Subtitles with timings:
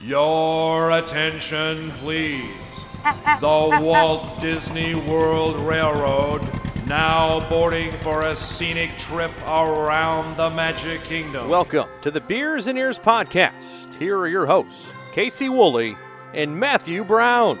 [0.00, 3.02] Your attention, please.
[3.40, 6.42] The Walt Disney World Railroad
[6.86, 11.48] now boarding for a scenic trip around the Magic Kingdom.
[11.48, 13.94] Welcome to the Beers and Ears podcast.
[13.94, 15.96] Here are your hosts, Casey Woolley
[16.34, 17.58] and Matthew Brown.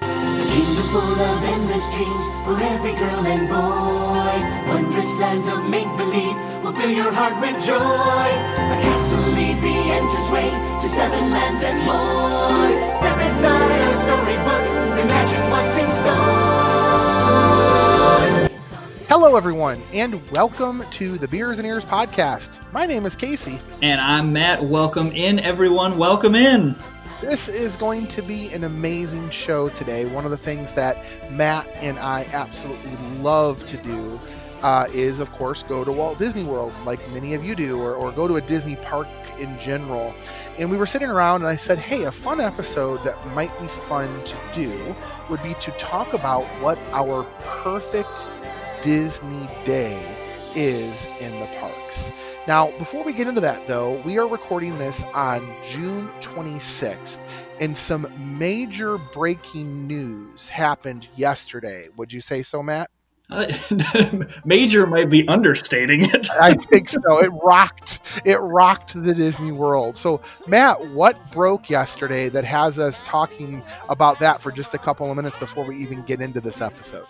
[0.00, 4.72] kingdom full of endless dreams for every girl and boy.
[4.72, 6.51] Wondrous lands of make believe will
[6.82, 7.76] fill your heart with joy.
[7.76, 10.50] A castle leads the entranceway
[10.80, 12.72] to seven lands and more.
[12.94, 14.66] Step inside our storybook,
[14.98, 16.18] imagine what's in store.
[19.08, 22.72] Hello, everyone, and welcome to the Beers and Ears podcast.
[22.72, 23.60] My name is Casey.
[23.80, 24.60] And I'm Matt.
[24.60, 25.98] Welcome in, everyone.
[25.98, 26.74] Welcome in.
[27.20, 30.06] This is going to be an amazing show today.
[30.06, 30.98] One of the things that
[31.30, 34.18] Matt and I absolutely love to do
[34.62, 37.94] uh, is, of course, go to Walt Disney World, like many of you do, or,
[37.94, 40.14] or go to a Disney park in general.
[40.58, 43.66] And we were sitting around, and I said, hey, a fun episode that might be
[43.66, 44.94] fun to do
[45.28, 47.24] would be to talk about what our
[47.62, 48.26] perfect
[48.82, 50.00] Disney day
[50.54, 52.12] is in the parks.
[52.46, 57.18] Now, before we get into that, though, we are recording this on June 26th,
[57.60, 61.88] and some major breaking news happened yesterday.
[61.96, 62.90] Would you say so, Matt?
[64.44, 66.30] Major might be understating it.
[66.30, 67.18] I think so.
[67.18, 68.00] It rocked.
[68.24, 69.96] It rocked the Disney World.
[69.96, 75.10] So, Matt, what broke yesterday that has us talking about that for just a couple
[75.10, 77.04] of minutes before we even get into this episode?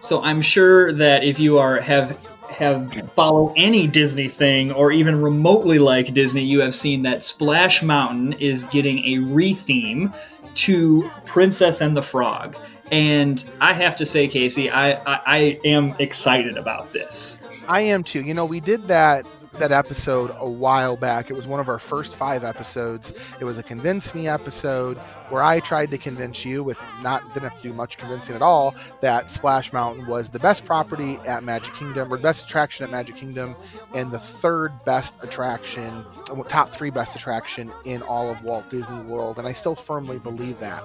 [0.00, 2.18] So I'm sure that if you are have
[2.52, 7.82] have follow any Disney thing or even remotely like Disney, you have seen that Splash
[7.82, 10.14] Mountain is getting a retheme
[10.54, 12.56] to Princess and the Frog.
[12.92, 17.42] And I have to say, Casey, I, I, I am excited about this.
[17.66, 18.20] I am too.
[18.20, 21.30] You know, we did that that episode a while back.
[21.30, 23.12] It was one of our first five episodes.
[23.40, 24.96] It was a convince me episode
[25.28, 28.42] where I tried to convince you, with not didn't have to do much convincing at
[28.42, 32.90] all, that Splash Mountain was the best property at Magic Kingdom, or best attraction at
[32.90, 33.54] Magic Kingdom,
[33.94, 39.02] and the third best attraction, uh, top three best attraction in all of Walt Disney
[39.02, 39.38] World.
[39.38, 40.82] And I still firmly believe that.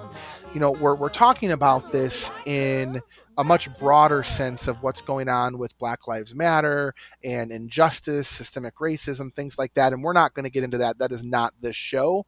[0.54, 3.02] You know, we're we're talking about this in
[3.38, 6.92] a much broader sense of what's going on with Black Lives Matter
[7.24, 9.92] and injustice, systemic racism, things like that.
[9.92, 10.98] And we're not going to get into that.
[10.98, 12.26] That is not this show.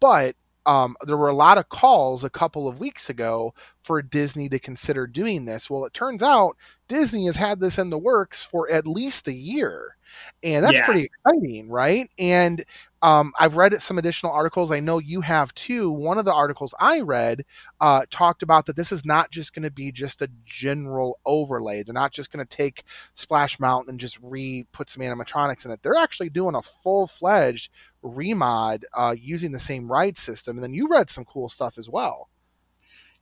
[0.00, 0.34] But
[0.66, 3.54] um, there were a lot of calls a couple of weeks ago
[3.84, 5.70] for Disney to consider doing this.
[5.70, 6.56] Well, it turns out
[6.88, 9.96] Disney has had this in the works for at least a year.
[10.42, 10.84] And that's Yeah.
[10.84, 12.10] pretty exciting, right?
[12.18, 12.64] And
[13.02, 14.72] um, I've read some additional articles.
[14.72, 15.90] I know you have too.
[15.90, 17.44] One of the articles I read
[17.80, 21.82] uh, talked about that this is not just going to be just a general overlay.
[21.82, 25.70] They're not just going to take Splash Mountain and just re put some animatronics in
[25.70, 25.80] it.
[25.82, 27.70] They're actually doing a full fledged
[28.04, 30.56] remod uh, using the same ride system.
[30.56, 32.28] And then you read some cool stuff as well.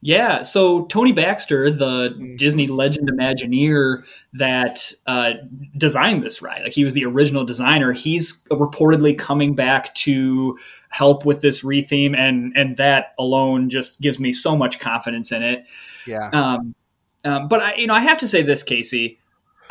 [0.06, 5.32] Yeah, so Tony Baxter, the Disney Legend Imagineer that uh,
[5.76, 10.56] designed this ride, like he was the original designer, he's reportedly coming back to
[10.90, 15.42] help with this retheme, and and that alone just gives me so much confidence in
[15.42, 15.66] it.
[16.06, 16.28] Yeah.
[16.28, 16.76] Um,
[17.24, 19.18] um, but I, you know, I have to say this, Casey,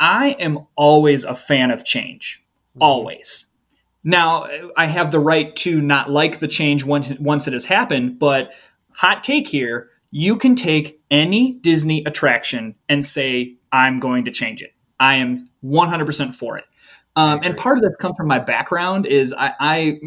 [0.00, 2.44] I am always a fan of change,
[2.78, 3.46] always.
[4.04, 4.46] Now,
[4.76, 8.52] I have the right to not like the change once once it has happened, but
[8.90, 14.62] hot take here you can take any Disney attraction and say, I'm going to change
[14.62, 14.72] it.
[14.98, 16.64] I am 100% for it.
[17.16, 20.00] Um, and part of this comes from my background is I, I,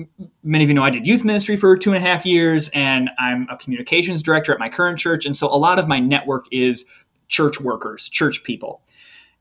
[0.43, 3.09] many of you know, I did youth ministry for two and a half years and
[3.17, 5.25] I'm a communications director at my current church.
[5.25, 6.85] And so a lot of my network is
[7.27, 8.81] church workers, church people.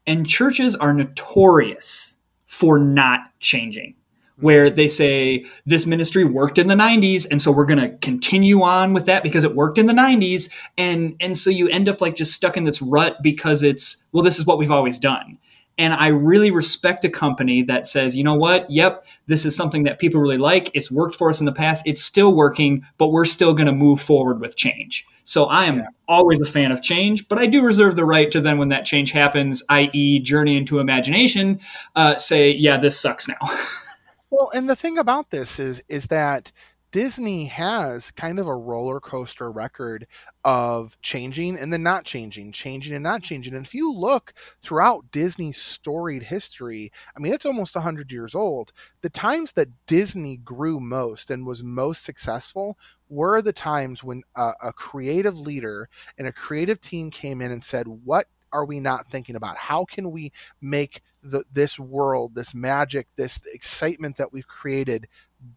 [0.07, 3.95] And churches are notorious for not changing
[4.41, 8.63] where they say this ministry worked in the 90s and so we're going to continue
[8.63, 12.01] on with that because it worked in the 90s and and so you end up
[12.01, 15.39] like just stuck in this rut because it's well this is what we've always done.
[15.77, 18.71] And i really respect a company that says you know what?
[18.71, 20.71] Yep this is something that people really like.
[20.75, 21.87] It's worked for us in the past.
[21.87, 25.07] It's still working but we're still going to move forward with change.
[25.25, 28.41] So i am always a fan of change but i do reserve the right to
[28.41, 31.61] then when that change happens i.e journey into imagination
[31.97, 33.37] uh, say yeah this sucks now
[34.31, 36.53] Well, and the thing about this is is that
[36.91, 40.07] Disney has kind of a roller coaster record
[40.45, 43.55] of changing and then not changing, changing and not changing.
[43.55, 44.33] And if you look
[44.63, 48.73] throughout Disney's storied history, I mean, it's almost 100 years old.
[49.03, 52.79] The times that Disney grew most and was most successful
[53.11, 57.63] were the times when a, a creative leader and a creative team came in and
[57.63, 59.59] said, What are we not thinking about?
[59.59, 60.33] How can we
[60.63, 65.07] make the, this world, this magic, this excitement that we've created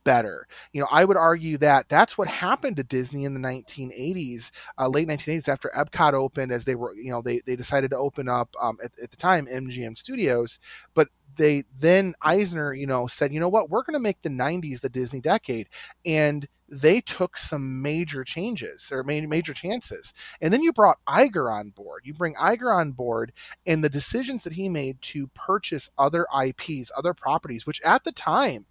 [0.04, 0.48] better.
[0.74, 4.88] You know, I would argue that that's what happened to Disney in the 1980s, uh,
[4.88, 8.30] late 1980s, after Epcot opened, as they were, you know, they, they decided to open
[8.30, 10.60] up um, at, at the time MGM Studios,
[10.94, 11.08] but
[11.38, 14.82] they then Eisner, you know, said, you know what, we're going to make the 90s
[14.82, 15.70] the Disney decade,
[16.06, 20.14] and they took some major changes or major chances.
[20.40, 22.04] And then you brought Iger on board.
[22.06, 23.34] You bring Iger on board,
[23.68, 28.14] and the decisions that he made to purchase other IPs, other properties, which at the
[28.14, 28.66] time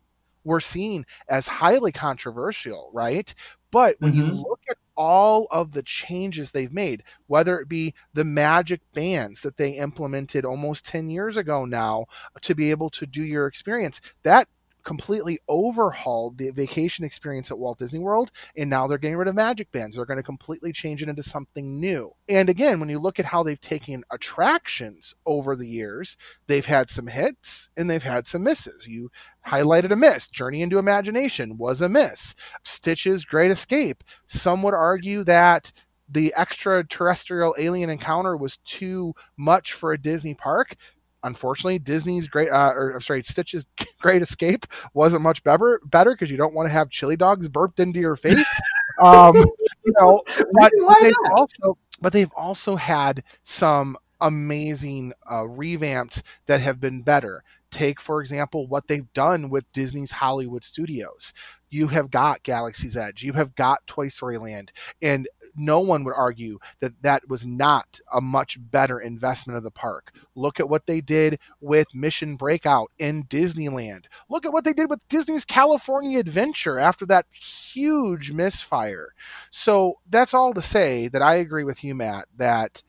[0.44, 3.34] were seen as highly controversial, right?
[3.70, 4.20] But when mm-hmm.
[4.20, 9.42] you look at all of the changes they've made, whether it be the magic bands
[9.42, 12.06] that they implemented almost 10 years ago now
[12.40, 14.48] to be able to do your experience, that
[14.84, 19.34] completely overhauled the vacation experience at Walt Disney World, and now they're getting rid of
[19.34, 19.96] magic bands.
[19.96, 22.12] They're going to completely change it into something new.
[22.28, 26.16] And again, when you look at how they've taken attractions over the years,
[26.46, 28.86] they've had some hits and they've had some misses.
[28.86, 29.10] You
[29.46, 30.28] highlighted a miss.
[30.28, 32.34] Journey into Imagination was a miss.
[32.64, 34.04] Stitch's Great Escape.
[34.26, 35.72] Some would argue that
[36.08, 40.76] the extraterrestrial alien encounter was too much for a Disney park
[41.22, 43.66] unfortunately, Disney's great, uh, or I'm sorry, Stitch's
[44.00, 47.80] Great Escape wasn't much better better because you don't want to have chili dogs burped
[47.80, 48.46] into your face.
[49.02, 50.22] um, you know,
[50.52, 50.72] but
[51.02, 57.42] they've also, but they've also had some amazing uh, revamps that have been better.
[57.70, 61.32] Take, for example, what they've done with Disney's Hollywood Studios.
[61.70, 65.28] You have got Galaxy's Edge, you have got Toy Story Land, and
[65.60, 70.12] no one would argue that that was not a much better investment of the park.
[70.34, 74.06] Look at what they did with Mission Breakout in Disneyland.
[74.28, 79.14] Look at what they did with Disney's California Adventure after that huge misfire.
[79.50, 82.82] So that's all to say that I agree with you, Matt, that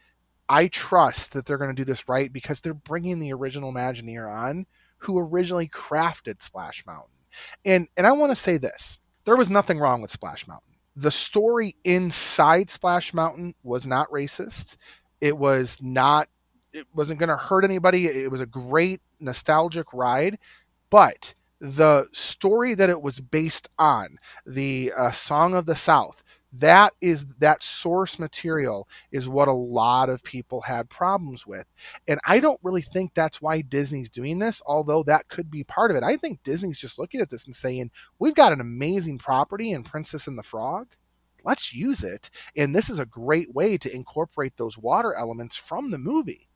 [0.50, 4.30] I trust that they're going to do this right because they're bringing the original Imagineer
[4.30, 4.66] on
[4.98, 7.16] who originally crafted Splash Mountain.
[7.66, 9.00] And and I want to say this.
[9.26, 14.78] There was nothing wrong with Splash Mountain the story inside Splash Mountain was not racist.
[15.22, 16.28] It was not.
[16.74, 18.08] It wasn't going to hurt anybody.
[18.08, 20.38] It was a great nostalgic ride,
[20.90, 26.94] but the story that it was based on, the uh, Song of the South, that
[27.02, 31.66] is that source material is what a lot of people had problems with.
[32.08, 35.92] And i don't really think that's why disney's doing this although that could be part
[35.92, 36.04] of it.
[36.04, 39.84] I think disney's just looking at this and saying we've got an amazing property in
[39.84, 40.88] princess and the frog.
[41.44, 42.30] Let's use it.
[42.56, 46.51] And this is a great way to incorporate those water elements from the movie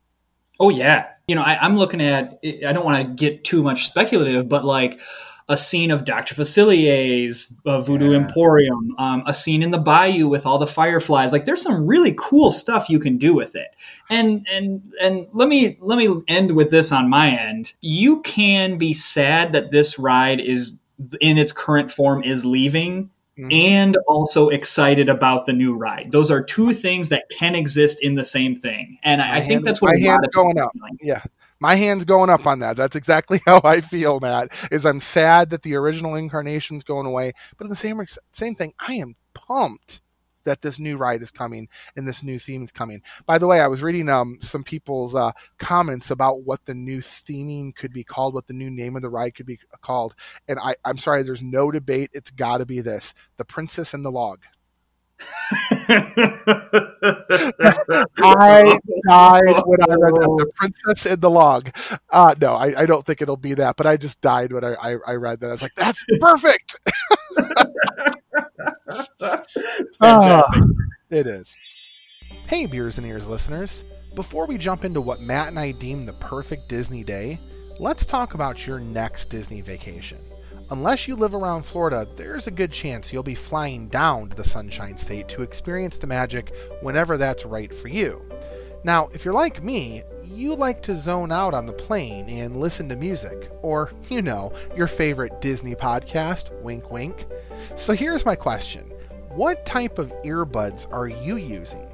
[0.60, 3.86] oh yeah you know I, i'm looking at i don't want to get too much
[3.86, 5.00] speculative but like
[5.48, 6.34] a scene of Dr.
[6.34, 8.18] Facilier's uh, Voodoo yeah.
[8.18, 11.32] Emporium, um, a scene in the bayou with all the fireflies.
[11.32, 13.68] Like there's some really cool stuff you can do with it.
[14.10, 17.74] And and and let me let me end with this on my end.
[17.80, 20.72] You can be sad that this ride is
[21.20, 23.10] in its current form is leaving.
[23.38, 23.52] Mm-hmm.
[23.52, 26.10] And also excited about the new ride.
[26.10, 29.64] Those are two things that can exist in the same thing, and I, I think
[29.64, 30.72] that's what my hand's going up.
[31.02, 31.22] Yeah,
[31.60, 32.78] my hand's going up on that.
[32.78, 34.52] That's exactly how I feel, Matt.
[34.70, 38.02] Is I'm sad that the original incarnation's going away, but in the same
[38.32, 40.00] same thing, I am pumped
[40.46, 43.02] that this new ride is coming and this new theme is coming.
[43.26, 47.00] By the way, I was reading um, some people's uh, comments about what the new
[47.00, 50.14] theming could be called, what the new name of the ride could be called,
[50.48, 52.10] and I, I'm sorry, there's no debate.
[52.14, 54.40] It's got to be this: the Princess and the Log.
[55.88, 56.02] I
[59.08, 60.36] died when I read that.
[60.38, 61.70] The Princess in the Log.
[62.10, 64.74] Uh, no, I, I, don't think it'll be that, but I just died when I,
[64.74, 65.48] I, I read that.
[65.48, 66.76] I was like, that's perfect.
[69.56, 70.62] it's fantastic.
[70.62, 70.66] Uh,
[71.10, 72.46] it is.
[72.50, 74.12] Hey, Beers and Ears listeners.
[74.14, 77.38] Before we jump into what Matt and I deem the perfect Disney day,
[77.78, 80.18] let's talk about your next Disney vacation.
[80.70, 84.42] Unless you live around Florida, there's a good chance you'll be flying down to the
[84.42, 88.20] Sunshine State to experience the magic whenever that's right for you.
[88.82, 90.02] Now, if you're like me,
[90.36, 94.52] you like to zone out on the plane and listen to music, or, you know,
[94.76, 97.24] your favorite Disney podcast, wink wink.
[97.76, 98.92] So here's my question
[99.30, 101.88] What type of earbuds are you using?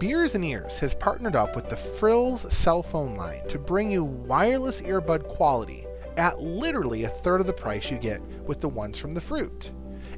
[0.00, 4.02] Beers and Ears has partnered up with the Frills cell phone line to bring you
[4.02, 5.86] wireless earbud quality
[6.16, 9.70] at literally a third of the price you get with the ones from the fruit.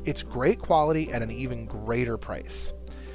[0.05, 2.73] It's great quality at an even greater price.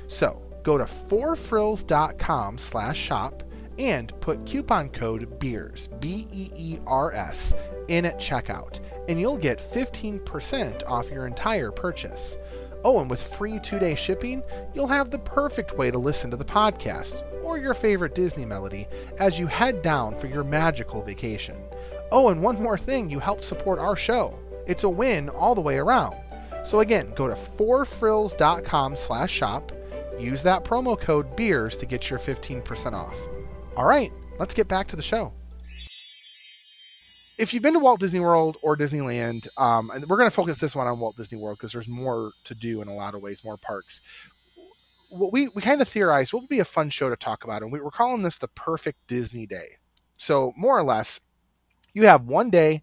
[0.08, 3.44] So go to 4frills.com slash shop
[3.80, 7.54] and put coupon code BEERS, B E E R S,
[7.88, 12.38] in at checkout, and you'll get 15% off your entire purchase.
[12.84, 14.44] Oh, and with free two day shipping,
[14.74, 18.88] you'll have the perfect way to listen to the podcast or your favorite Disney melody
[19.20, 21.58] as you head down for your magical vacation.
[22.12, 24.38] Oh, and one more thing you help support our show.
[24.68, 26.16] It's a win all the way around.
[26.64, 29.72] So again, go to fourfrills.com slash shop,
[30.20, 33.16] use that promo code BEERS to get your 15% off.
[33.78, 35.32] All right, let's get back to the show.
[37.40, 40.58] If you've been to Walt Disney World or Disneyland, um, and we're going to focus
[40.58, 43.22] this one on Walt Disney World because there's more to do in a lot of
[43.22, 44.02] ways, more parks.
[45.12, 47.62] What we, we kind of theorized what would be a fun show to talk about,
[47.62, 49.78] and we were calling this the perfect Disney day.
[50.18, 51.20] So, more or less,
[51.94, 52.82] you have one day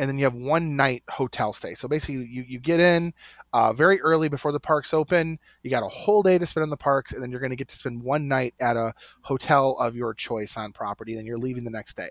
[0.00, 1.74] and then you have one night hotel stay.
[1.74, 3.12] So basically, you, you get in
[3.52, 5.38] uh, very early before the parks open.
[5.62, 7.56] You got a whole day to spend in the parks, and then you're going to
[7.56, 8.92] get to spend one night at a
[9.22, 11.14] hotel of your choice on property.
[11.14, 12.10] Then you're leaving the next day.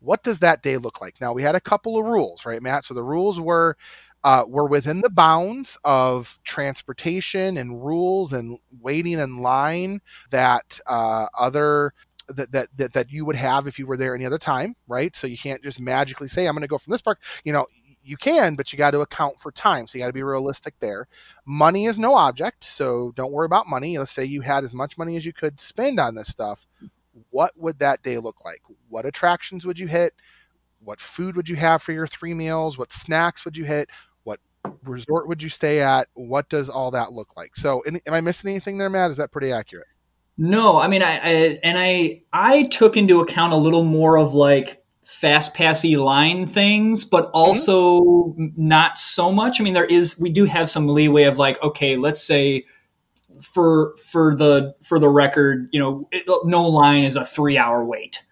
[0.00, 1.20] What does that day look like?
[1.20, 2.84] Now we had a couple of rules, right, Matt?
[2.84, 3.76] So the rules were
[4.24, 10.00] uh, were within the bounds of transportation and rules and waiting in line
[10.30, 11.92] that uh, other
[12.28, 15.14] that, that that that you would have if you were there any other time, right?
[15.16, 17.20] So you can't just magically say I'm going to go from this park.
[17.44, 17.66] You know,
[18.04, 19.86] you can, but you got to account for time.
[19.86, 21.06] So you got to be realistic there.
[21.44, 23.98] Money is no object, so don't worry about money.
[23.98, 26.66] Let's say you had as much money as you could spend on this stuff.
[27.30, 28.62] What would that day look like?
[28.88, 30.14] What attractions would you hit?
[30.84, 32.76] What food would you have for your three meals?
[32.76, 33.88] What snacks would you hit?
[34.24, 34.40] What
[34.84, 36.08] resort would you stay at?
[36.14, 37.56] What does all that look like?
[37.56, 39.10] So, am I missing anything there, Matt?
[39.10, 39.86] Is that pretty accurate?
[40.38, 44.34] No, I mean, I, I and I I took into account a little more of
[44.34, 47.36] like fast passy line things, but mm-hmm.
[47.36, 48.48] also mm-hmm.
[48.56, 49.60] not so much.
[49.60, 52.64] I mean, there is we do have some leeway of like, okay, let's say
[53.40, 57.84] for for the for the record, you know, it, no line is a three hour
[57.84, 58.22] wait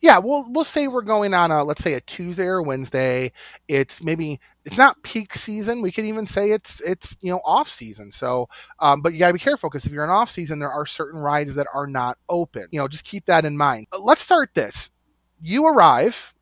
[0.00, 3.32] yeah, we'll we'll say we're going on a let's say a Tuesday or Wednesday.
[3.66, 5.82] It's maybe it's not peak season.
[5.82, 8.12] We could even say it's it's you know off season.
[8.12, 8.48] So,
[8.78, 11.20] um, but you gotta be careful because if you're in off season, there are certain
[11.20, 12.68] rides that are not open.
[12.70, 13.88] You know, just keep that in mind.
[13.98, 14.90] Let's start this.
[15.40, 16.34] You arrive.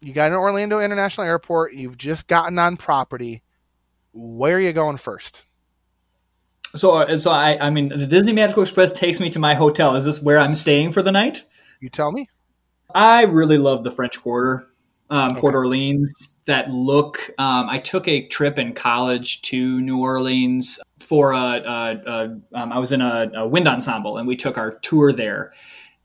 [0.00, 1.74] You got an Orlando International Airport.
[1.74, 3.42] You've just gotten on property.
[4.12, 5.44] Where are you going first?
[6.74, 9.96] So, uh, so I, I mean, the Disney Magical Express takes me to my hotel.
[9.96, 11.44] Is this where I'm staying for the night?
[11.80, 12.28] You tell me.
[12.94, 14.66] I really love the French Quarter,
[15.10, 15.40] um, okay.
[15.40, 16.36] Port Orleans.
[16.46, 17.30] That look.
[17.38, 21.36] Um, I took a trip in college to New Orleans for a.
[21.36, 25.12] a, a um, I was in a, a wind ensemble, and we took our tour
[25.12, 25.52] there,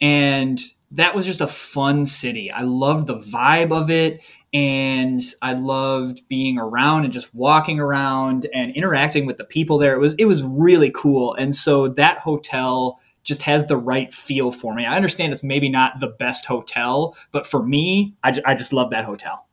[0.01, 0.60] and
[0.94, 2.52] that was just a fun city.
[2.52, 4.24] I loved the vibe of it
[4.54, 9.96] and I loved being around and just walking around and interacting with the people there.
[9.96, 11.34] It was it was really cool.
[11.34, 14.86] And so that hotel just has the right feel for me.
[14.86, 18.92] I understand it's maybe not the best hotel, but for me, I, I just love
[18.92, 19.48] that hotel.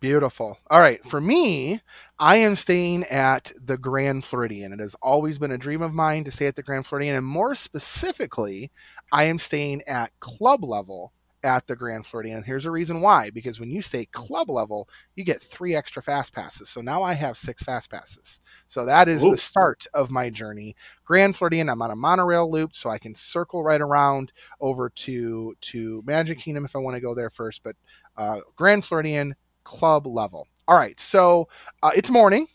[0.00, 0.58] Beautiful.
[0.70, 1.04] All right.
[1.08, 1.80] For me,
[2.18, 4.72] I am staying at the Grand Floridian.
[4.72, 7.14] It has always been a dream of mine to stay at the Grand Floridian.
[7.14, 8.70] And more specifically,
[9.12, 11.12] I am staying at club level
[11.44, 12.38] at the Grand Floridian.
[12.38, 16.02] And here's a reason why because when you stay club level, you get three extra
[16.02, 16.70] fast passes.
[16.70, 18.40] So now I have six fast passes.
[18.66, 19.32] So that is Ooh.
[19.32, 20.74] the start of my journey.
[21.04, 25.54] Grand Floridian, I'm on a monorail loop, so I can circle right around over to
[25.60, 27.62] to Magic Kingdom if I want to go there first.
[27.62, 27.76] But
[28.16, 30.48] uh, Grand Floridian club level.
[30.68, 31.48] All right, so
[31.82, 32.48] uh, it's morning.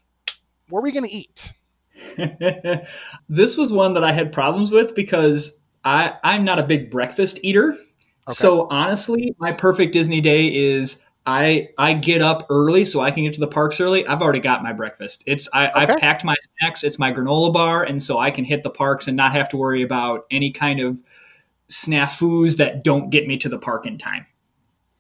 [0.70, 1.53] Where are we going to eat?
[3.30, 7.39] this was one that I had problems with because I, I'm not a big breakfast
[7.44, 7.72] eater.
[7.72, 8.34] Okay.
[8.34, 13.24] So honestly, my perfect Disney day is I I get up early so I can
[13.24, 14.06] get to the parks early.
[14.06, 15.24] I've already got my breakfast.
[15.27, 15.80] It's I, okay.
[15.94, 16.84] I've packed my snacks.
[16.84, 19.58] It's my granola bar, and so I can hit the parks and not have to
[19.58, 21.03] worry about any kind of
[21.70, 24.25] snafus that don't get me to the park in time.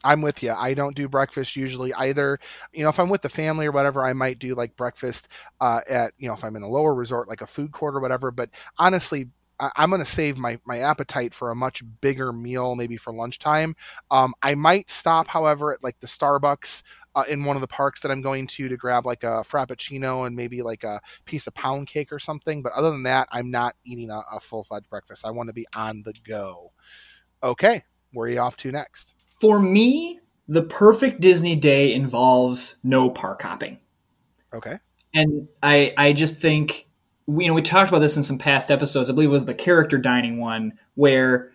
[0.03, 0.51] I'm with you.
[0.51, 2.39] I don't do breakfast usually either.
[2.73, 5.27] You know, if I'm with the family or whatever, I might do like breakfast
[5.59, 7.99] uh, at, you know, if I'm in a lower resort, like a food court or
[7.99, 8.31] whatever.
[8.31, 9.27] But honestly,
[9.59, 13.13] I, am going to save my, my appetite for a much bigger meal, maybe for
[13.13, 13.75] lunchtime.
[14.09, 16.81] Um, I might stop, however, at like the Starbucks
[17.13, 20.25] uh, in one of the parks that I'm going to to grab like a frappuccino
[20.25, 22.63] and maybe like a piece of pound cake or something.
[22.63, 25.25] But other than that, I'm not eating a, a full fledged breakfast.
[25.25, 26.71] I want to be on the go.
[27.43, 29.15] Okay, where are you off to next?
[29.41, 33.79] For me, the perfect Disney day involves no park hopping.
[34.53, 34.77] Okay.
[35.13, 36.87] And I I just think
[37.27, 39.09] you know, we talked about this in some past episodes.
[39.09, 41.51] I believe it was the character dining one where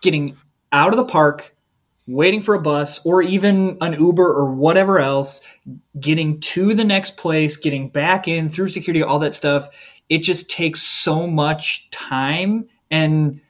[0.00, 0.36] getting
[0.72, 1.54] out of the park,
[2.06, 5.42] waiting for a bus or even an Uber or whatever else,
[5.98, 9.68] getting to the next place, getting back in through security, all that stuff.
[10.08, 12.68] It just takes so much time.
[12.90, 13.40] And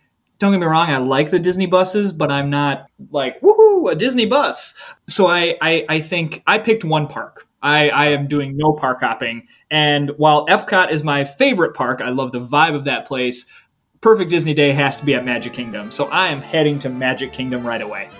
[0.43, 3.95] don't get me wrong, I like the Disney buses, but I'm not like, woohoo, a
[3.95, 4.81] Disney bus.
[5.09, 7.49] So I, I, I think I picked one park.
[7.63, 12.11] I, I am doing no park hopping and while Epcot is my favorite park, I
[12.11, 13.47] love the vibe of that place.
[14.03, 15.91] Perfect Disney Day has to be at Magic Kingdom.
[15.91, 18.11] So I am heading to Magic Kingdom right away.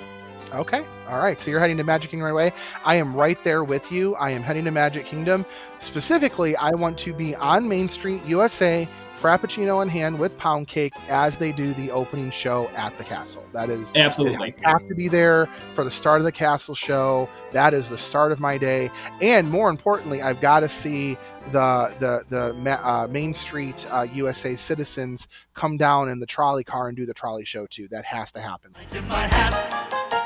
[0.55, 0.83] Okay.
[1.09, 1.39] All right.
[1.39, 2.53] So you're heading to Magic Kingdom right away.
[2.87, 4.15] I am right there with you.
[4.15, 5.45] I am heading to Magic Kingdom.
[5.79, 8.89] Specifically, I want to be on Main Street, USA,
[9.23, 13.47] Frappuccino in hand with pound cake as they do the opening show at the castle.
[13.53, 14.53] That is Absolutely.
[14.65, 17.29] I have to be there for the start of the castle show.
[17.53, 18.91] That is the start of my day.
[19.21, 21.17] And more importantly, I've got to see
[21.53, 26.89] the the the uh, Main Street uh, USA citizens come down in the trolley car
[26.89, 27.87] and do the trolley show too.
[27.93, 28.75] That has to happen.
[28.89, 29.55] tipped my hat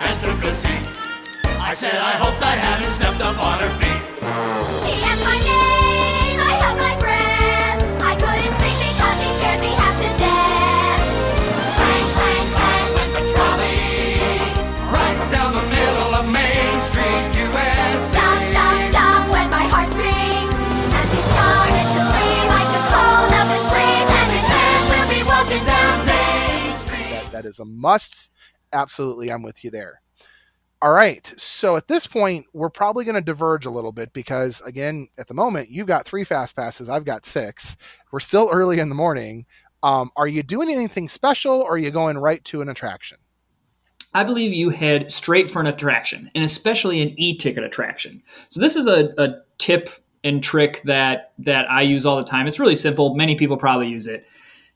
[0.00, 1.06] and took a seat.
[1.60, 4.02] I said I hoped I hadn't stepped up on her feet.
[4.88, 7.15] He asked my name, I held my breath.
[27.36, 28.30] That, is a must.
[28.72, 30.00] Absolutely, I'm with you there.
[30.82, 31.32] All right.
[31.36, 35.26] So at this point, we're probably going to diverge a little bit because, again, at
[35.26, 36.90] the moment, you've got three fast passes.
[36.90, 37.76] I've got six.
[38.12, 39.46] We're still early in the morning.
[39.82, 43.18] Um, are you doing anything special or are you going right to an attraction?
[44.14, 48.22] I believe you head straight for an attraction, and especially an e-ticket attraction.
[48.48, 49.90] So this is a, a tip
[50.24, 52.46] and trick that that I use all the time.
[52.46, 53.14] It's really simple.
[53.14, 54.26] Many people probably use it.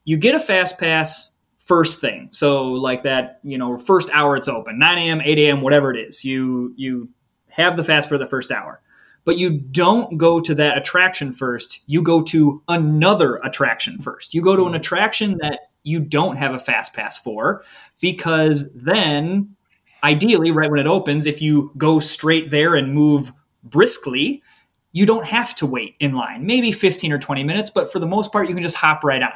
[0.05, 1.30] You get a fast pass
[1.71, 2.27] first thing.
[2.33, 5.97] So like that, you know, first hour it's open, 9 a.m., 8 a.m., whatever it
[5.97, 6.25] is.
[6.25, 7.07] You you
[7.47, 8.81] have the fast for the first hour.
[9.23, 11.79] But you don't go to that attraction first.
[11.85, 14.33] You go to another attraction first.
[14.33, 14.75] You go to an hmm.
[14.75, 17.63] attraction that you don't have a fast pass for
[18.01, 19.55] because then
[20.03, 23.31] ideally right when it opens if you go straight there and move
[23.63, 24.43] briskly
[24.91, 28.05] you don't have to wait in line maybe 15 or 20 minutes but for the
[28.05, 29.31] most part you can just hop right on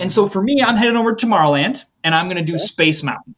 [0.00, 3.02] and so for me i'm heading over to tomorrowland and i'm going to do space
[3.02, 3.34] mountain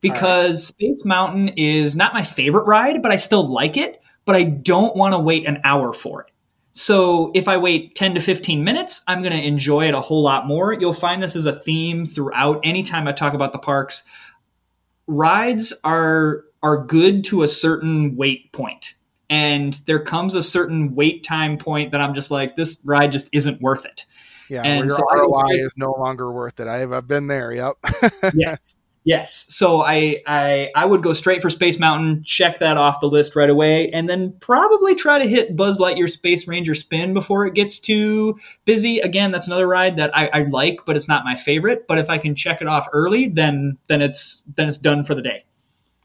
[0.00, 4.42] because space mountain is not my favorite ride but i still like it but i
[4.42, 6.30] don't want to wait an hour for it
[6.76, 10.22] so if I wait 10 to 15 minutes, I'm going to enjoy it a whole
[10.22, 10.72] lot more.
[10.72, 14.02] You'll find this is a theme throughout anytime I talk about the parks.
[15.06, 18.94] Rides are are good to a certain wait point.
[19.30, 23.28] And there comes a certain wait time point that I'm just like this ride just
[23.32, 24.04] isn't worth it.
[24.48, 26.68] Yeah, And your so ROI is no longer worth it.
[26.68, 27.52] I've, I've been there.
[27.52, 27.76] Yep.
[28.34, 28.76] yes.
[29.06, 29.46] Yes.
[29.54, 33.36] So I, I I would go straight for Space Mountain, check that off the list
[33.36, 37.52] right away, and then probably try to hit Buzz Lightyear Space Ranger Spin before it
[37.52, 39.00] gets too busy.
[39.00, 41.86] Again, that's another ride that I, I like, but it's not my favorite.
[41.86, 45.14] But if I can check it off early, then then it's then it's done for
[45.14, 45.44] the day.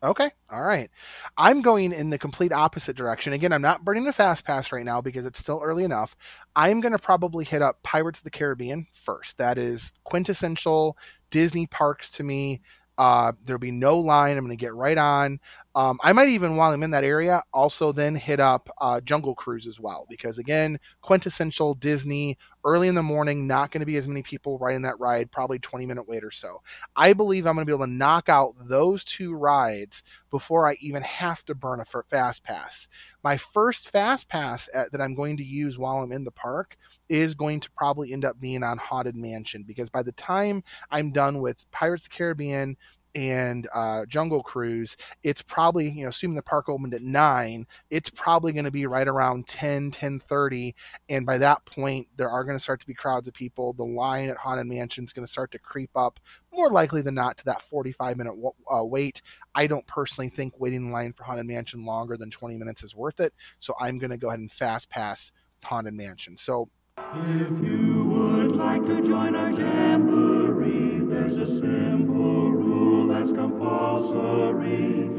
[0.01, 0.31] Okay.
[0.49, 0.89] All right.
[1.37, 3.33] I'm going in the complete opposite direction.
[3.33, 6.15] Again, I'm not burning a fast pass right now because it's still early enough.
[6.55, 9.37] I'm going to probably hit up Pirates of the Caribbean first.
[9.37, 10.97] That is quintessential
[11.31, 12.61] Disney parks to me.
[12.99, 14.35] Uh, there'll be no line.
[14.35, 15.39] I'm going to get right on.
[15.73, 19.33] Um, I might even, while I'm in that area, also then hit up uh, Jungle
[19.35, 22.37] Cruise as well because again, quintessential Disney.
[22.65, 25.31] Early in the morning, not going to be as many people riding that ride.
[25.31, 26.61] Probably 20 minute wait or so.
[26.93, 30.75] I believe I'm going to be able to knock out those two rides before I
[30.81, 32.89] even have to burn a fast pass.
[33.23, 36.77] My first fast pass at, that I'm going to use while I'm in the park
[37.09, 41.11] is going to probably end up being on Haunted Mansion because by the time I'm
[41.11, 42.77] done with Pirates of the Caribbean
[43.15, 48.09] and uh, Jungle Cruise, it's probably, you know, assuming the park opened at 9, it's
[48.11, 50.73] probably going to be right around 10, 10.30.
[51.09, 53.73] And by that point, there are going to start to be crowds of people.
[53.73, 56.19] The line at Haunted Mansion is going to start to creep up,
[56.53, 58.35] more likely than not, to that 45 minute
[58.71, 59.23] uh, wait.
[59.55, 62.95] I don't personally think waiting in line for Haunted Mansion longer than 20 minutes is
[62.95, 63.33] worth it.
[63.57, 65.31] So I'm going to go ahead and fast pass
[65.63, 66.37] Haunted Mansion.
[66.37, 66.69] So
[67.07, 75.09] If you would like to join our jamboree, there's a simple rule that's compulsory.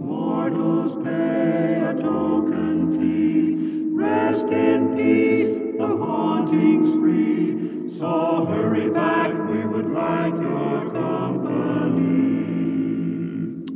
[0.00, 3.90] Mortals pay a token fee.
[3.92, 7.86] Rest in peace, the haunting's free.
[7.88, 10.75] So hurry back, we would like your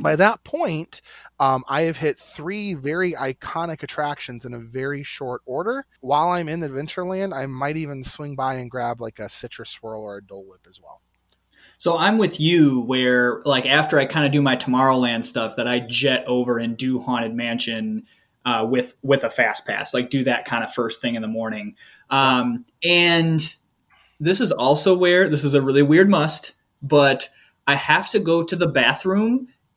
[0.01, 1.01] by that point,
[1.39, 5.85] um, I have hit three very iconic attractions in a very short order.
[6.01, 10.03] While I'm in Adventureland, I might even swing by and grab like a citrus swirl
[10.03, 11.01] or a Dole Whip as well.
[11.77, 15.67] So I'm with you where like after I kind of do my Tomorrowland stuff that
[15.67, 18.03] I jet over and do Haunted Mansion
[18.45, 21.27] uh, with with a fast pass, like do that kind of first thing in the
[21.27, 21.75] morning.
[22.09, 23.41] Um, and
[24.19, 27.29] this is also where this is a really weird must, but
[27.65, 29.47] I have to go to the bathroom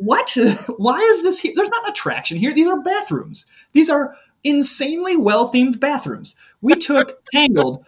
[0.00, 0.36] "What?
[0.76, 1.52] Why is this here?
[1.54, 2.52] There's not an attraction here.
[2.52, 3.46] These are bathrooms.
[3.72, 6.36] These are insanely well themed bathrooms.
[6.60, 7.84] We took Tangled,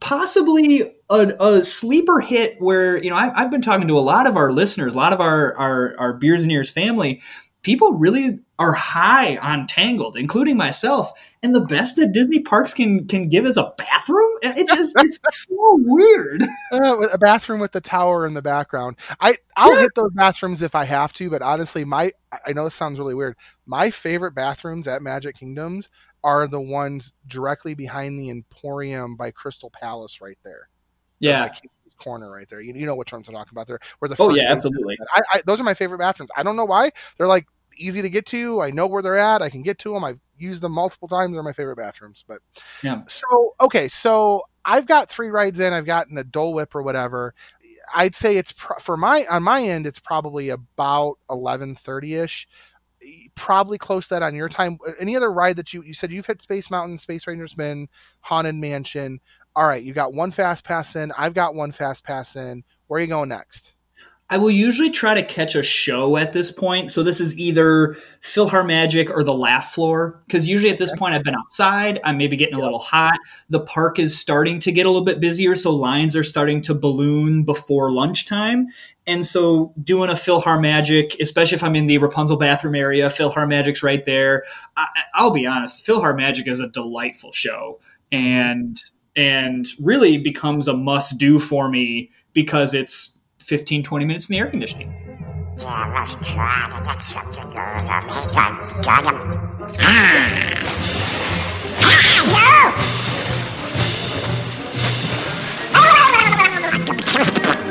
[0.00, 4.26] possibly a, a sleeper hit where you know I, I've been talking to a lot
[4.26, 7.20] of our listeners, a lot of our our, our beers and ears family.
[7.68, 11.12] People really are high on Tangled, including myself.
[11.42, 14.30] And the best that Disney parks can can give is a bathroom.
[14.40, 16.44] It just it's so weird.
[16.72, 18.96] Uh, a bathroom with the tower in the background.
[19.20, 22.10] I I'll hit those bathrooms if I have to, but honestly, my
[22.46, 23.36] I know this sounds really weird.
[23.66, 25.90] My favorite bathrooms at Magic Kingdoms
[26.24, 30.70] are the ones directly behind the Emporium by Crystal Palace, right there.
[31.20, 31.42] Yeah.
[31.42, 31.56] Like
[31.98, 32.60] corner right there.
[32.60, 33.80] You, you know which ones I'm talking about there.
[33.98, 34.96] Where the Oh, yeah, absolutely.
[35.14, 36.30] I, I, those are my favorite bathrooms.
[36.36, 36.90] I don't know why.
[37.16, 37.46] They're like
[37.78, 38.60] easy to get to.
[38.60, 39.42] I know where they're at.
[39.42, 40.04] I can get to them.
[40.04, 41.32] I've used them multiple times.
[41.32, 42.24] They're my favorite bathrooms.
[42.26, 42.38] But
[42.82, 43.02] Yeah.
[43.08, 45.72] so okay, so I've got three rides in.
[45.72, 47.34] I've gotten a Dole Whip or whatever.
[47.94, 49.86] I'd say it's pro- for my on my end.
[49.86, 52.46] It's probably about eleven thirty ish.
[53.34, 54.78] Probably close to that on your time.
[54.98, 57.88] Any other ride that you you said you've hit Space Mountain, Space Ranger Spin,
[58.20, 59.20] Haunted Mansion.
[59.56, 61.12] All right, you got one fast pass in.
[61.16, 62.62] I've got one fast pass in.
[62.88, 63.74] Where are you going next?
[64.30, 66.90] I will usually try to catch a show at this point.
[66.90, 70.22] So this is either Philharmagic or the Laugh Floor.
[70.26, 71.98] Because usually at this point I've been outside.
[72.04, 73.18] I'm maybe getting a little hot.
[73.48, 76.74] The park is starting to get a little bit busier, so lines are starting to
[76.74, 78.66] balloon before lunchtime.
[79.06, 84.04] And so doing a Philharmagic, especially if I'm in the Rapunzel bathroom area, Philharmagic's right
[84.04, 84.44] there.
[84.76, 87.80] I, I'll be honest, Philharmagic is a delightful show,
[88.12, 88.78] and
[89.16, 93.17] and really becomes a must do for me because it's
[93.48, 94.94] 15, 20 minutes in the air conditioning.
[95.58, 96.84] Yeah, let's try to
[97.54, 97.64] your
[98.34, 99.40] Got got him.
[99.80, 100.58] Ah!
[107.10, 107.64] Ah,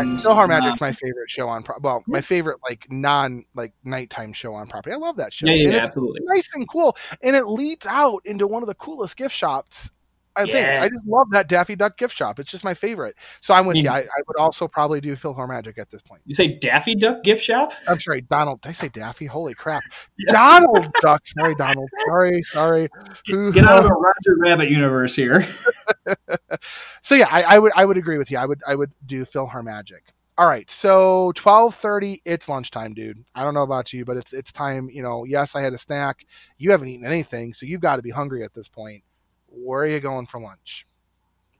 [0.00, 1.62] And Yeah, Philhar Magic's my favorite show on.
[1.62, 4.94] Pro- well, my favorite like non like nighttime show on property.
[4.94, 5.46] I love that show.
[5.46, 6.20] yeah, yeah, And yeah, it's absolutely.
[6.24, 9.90] nice and cool, and it leads out into one of the coolest gift shops.
[10.36, 12.38] I think I just love that Daffy Duck gift shop.
[12.38, 13.14] It's just my favorite.
[13.40, 13.90] So I'm with mean- you.
[13.90, 16.22] I, I would also probably do Philhar Magic at this point.
[16.26, 17.72] You say Daffy Duck gift shop?
[17.86, 18.60] I'm sorry, Donald.
[18.62, 19.26] Did I say Daffy?
[19.26, 19.82] Holy crap,
[20.28, 21.22] Donald Duck.
[21.26, 21.88] Sorry, Donald.
[22.06, 22.88] Sorry, sorry.
[23.28, 25.46] Who- Get out of the Roger Rabbit universe here.
[27.02, 28.38] so yeah, I, I would I would agree with you.
[28.38, 30.02] I would I would do Philhar Magic.
[30.36, 33.24] All right, so twelve thirty, it's lunchtime, dude.
[33.36, 34.90] I don't know about you, but it's it's time.
[34.90, 36.26] You know, yes, I had a snack.
[36.58, 39.04] You haven't eaten anything, so you've got to be hungry at this point.
[39.56, 40.86] Where are you going for lunch?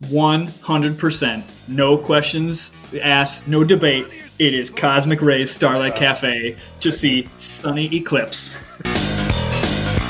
[0.02, 1.42] 100%.
[1.68, 4.06] No questions asked, no debate.
[4.38, 8.56] It is Cosmic Rays Starlight Cafe to see Sunny Eclipse.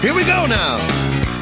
[0.00, 0.78] Here we go now.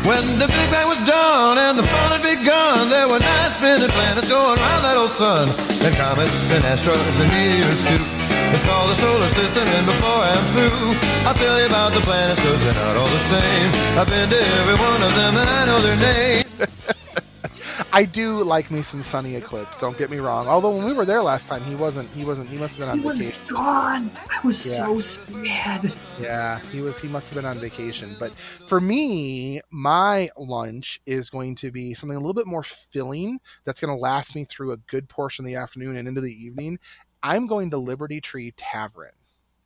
[0.06, 3.88] When the Big Bang was done and the fun had begun, there were nine spinning
[3.88, 5.48] planets going around that old sun.
[5.84, 8.21] And comets and asteroids and meteors too.
[8.50, 10.90] It's called the solar system and before I'm through,
[11.28, 13.70] I'll tell you about the planets cause they're not all the same.
[13.98, 16.42] I've been to every one of them and I know their names.
[17.94, 19.76] I do like me some Sunny Eclipse.
[19.76, 20.46] Don't get me wrong.
[20.46, 22.08] Although when we were there last time, he wasn't.
[22.10, 22.48] He wasn't.
[22.48, 24.10] He must have been on He was gone.
[24.30, 24.86] I was Yeah.
[24.86, 25.92] so sad.
[26.18, 26.98] Yeah, he was.
[26.98, 28.16] He must have been on vacation.
[28.18, 28.32] But
[28.66, 33.38] for me, my lunch is going to be something a little bit more filling.
[33.64, 36.32] That's going to last me through a good portion of the afternoon and into the
[36.32, 36.78] evening.
[37.22, 39.12] I'm going to Liberty Tree Tavern.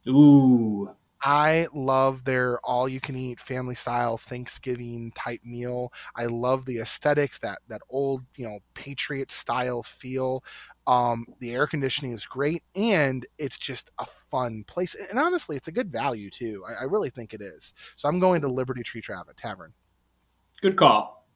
[0.08, 0.90] Ooh.
[1.22, 5.92] I love their all you can eat family style Thanksgiving type meal.
[6.14, 10.44] I love the aesthetics, that that old, you know, patriot style feel.
[10.86, 14.94] Um, the air conditioning is great and it's just a fun place.
[14.94, 16.62] And honestly, it's a good value too.
[16.68, 17.74] I, I really think it is.
[17.96, 19.72] So I'm going to Liberty Tree Tavern.
[20.60, 21.26] Good call.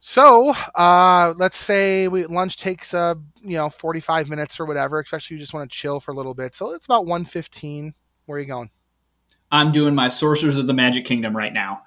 [0.00, 5.36] So uh, let's say we, lunch takes uh, you know 45 minutes or whatever, especially
[5.36, 6.54] you just want to chill for a little bit.
[6.54, 7.94] So it's about 115.
[8.24, 8.70] Where are you going?
[9.52, 11.82] I'm doing my Sorcerers of the Magic Kingdom right now.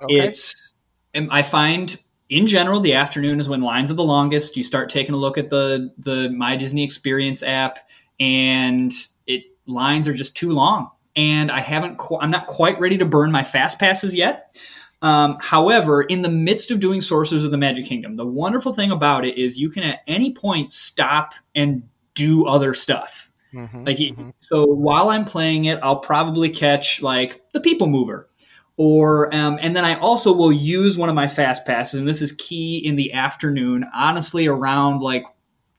[0.00, 0.20] Okay.
[0.20, 0.72] It's
[1.14, 4.56] and I find in general the afternoon is when lines are the longest.
[4.56, 7.80] You start taking a look at the the My Disney Experience app,
[8.20, 8.92] and
[9.26, 10.90] it lines are just too long.
[11.16, 11.98] And I haven't.
[11.98, 14.56] Qu- I'm not quite ready to burn my fast passes yet.
[15.00, 18.90] Um, however, in the midst of doing Sorcerers of the Magic Kingdom, the wonderful thing
[18.90, 21.82] about it is you can at any point stop and
[22.14, 23.30] do other stuff.
[23.54, 24.32] Mhm, Like mhm.
[24.38, 28.28] so while I'm playing it, I'll probably catch like the People Mover,
[28.76, 32.20] or um, and then I also will use one of my fast passes, and this
[32.20, 33.86] is key in the afternoon.
[33.94, 35.24] Honestly, around like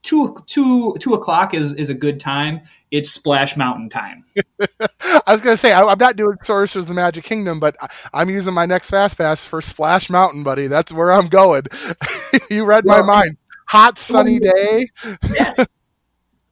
[0.04, 2.62] two two two o'clock is is a good time.
[2.92, 4.24] It's Splash Mountain time.
[4.80, 7.90] I was gonna say I, I'm not doing Sorcerers of the Magic Kingdom, but I,
[8.14, 10.68] I'm using my next fast pass for Splash Mountain, buddy.
[10.68, 11.64] That's where I'm going.
[12.50, 13.38] you read my mind.
[13.68, 14.90] Hot sunny oh, day.
[15.30, 15.60] yes.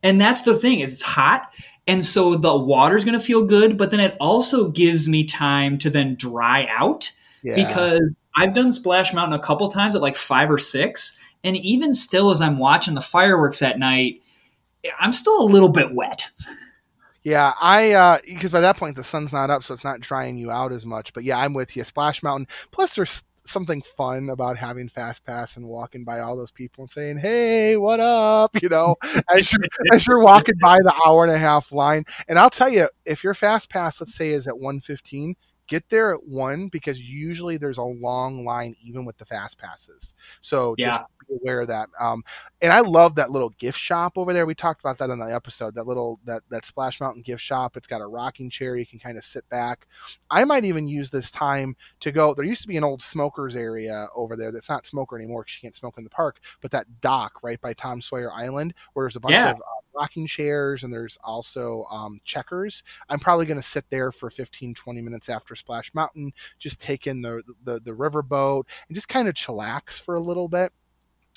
[0.04, 1.52] And that's the thing, it's hot.
[1.88, 5.78] And so the water's going to feel good, but then it also gives me time
[5.80, 7.12] to then dry out
[7.44, 7.56] Yeah.
[7.56, 11.17] because I've done Splash Mountain a couple times at like five or six.
[11.44, 14.22] And even still, as I'm watching the fireworks at night,
[15.00, 16.30] I'm still a little bit wet.
[17.24, 20.38] Yeah, I uh because by that point the sun's not up, so it's not drying
[20.38, 21.14] you out as much.
[21.14, 21.84] But yeah, I'm with you.
[21.84, 22.48] Splash Mountain.
[22.72, 26.92] Plus, there's something fun about having fast pass and walking by all those people and
[26.92, 28.96] saying, "Hey, what up?" You know,
[29.34, 32.06] as you're as you're walking by the hour and a half line.
[32.30, 35.36] And I'll tell you, if your fast pass, let's say, is at 115,
[35.68, 40.16] get there at one because usually there's a long line even with the fast passes.
[40.42, 41.06] So just Yeah.
[41.28, 41.90] be aware of that.
[42.00, 42.24] Um,
[42.62, 44.46] and I love that little gift shop over there.
[44.46, 45.76] We talked about that in the episode.
[45.76, 47.78] That little that that Splash Mountain gift shop.
[47.78, 48.78] It's got a rocking chair.
[48.78, 49.88] You can kind of sit back.
[50.30, 52.34] I might even use this time to go.
[52.34, 55.56] There used to be an old smokers area over there that's not smoker anymore because
[55.58, 56.40] you can't smoke in the park.
[56.62, 59.52] But that dock right by Tom Sawyer Island, where there's a bunch Yeah.
[59.52, 59.60] of uh,
[59.98, 62.84] rocking chairs and there's also um, checkers.
[63.10, 67.08] I'm probably going to sit there for 15, 20 minutes after Splash Mountain, just take
[67.08, 70.72] in the the, the river boat and just kind of chillax for a little bit.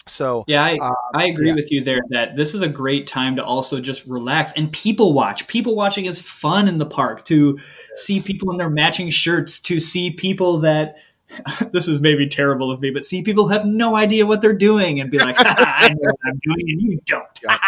[0.07, 1.55] So Yeah, I, um, I agree yeah.
[1.55, 5.13] with you there that this is a great time to also just relax and people
[5.13, 5.47] watch.
[5.47, 7.59] People watching is fun in the park to
[7.95, 10.99] see people in their matching shirts, to see people that
[11.73, 14.53] this is maybe terrible of me, but see people who have no idea what they're
[14.53, 17.27] doing and be like, "Ha, ha, I know what I'm doing and you don't.
[17.43, 17.59] Yeah.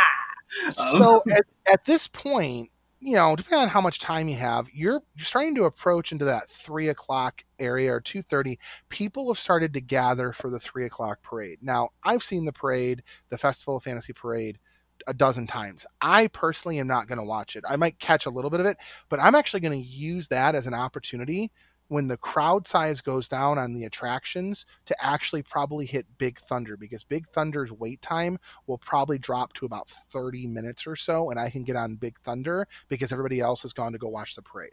[0.60, 4.28] Ha, ha." Um, so at, at this point, you know, depending on how much time
[4.28, 8.58] you have, you're, you're starting to approach into that three o'clock area or two thirty.
[8.88, 11.58] People have started to gather for the three o'clock parade.
[11.62, 14.58] Now, I've seen the parade, the Festival of Fantasy parade,
[15.06, 15.86] a dozen times.
[16.00, 17.64] I personally am not going to watch it.
[17.68, 18.76] I might catch a little bit of it,
[19.08, 21.50] but I'm actually going to use that as an opportunity
[21.92, 26.74] when the crowd size goes down on the attractions to actually probably hit Big Thunder
[26.74, 31.38] because Big Thunder's wait time will probably drop to about 30 minutes or so and
[31.38, 34.40] I can get on Big Thunder because everybody else has gone to go watch the
[34.42, 34.72] parade.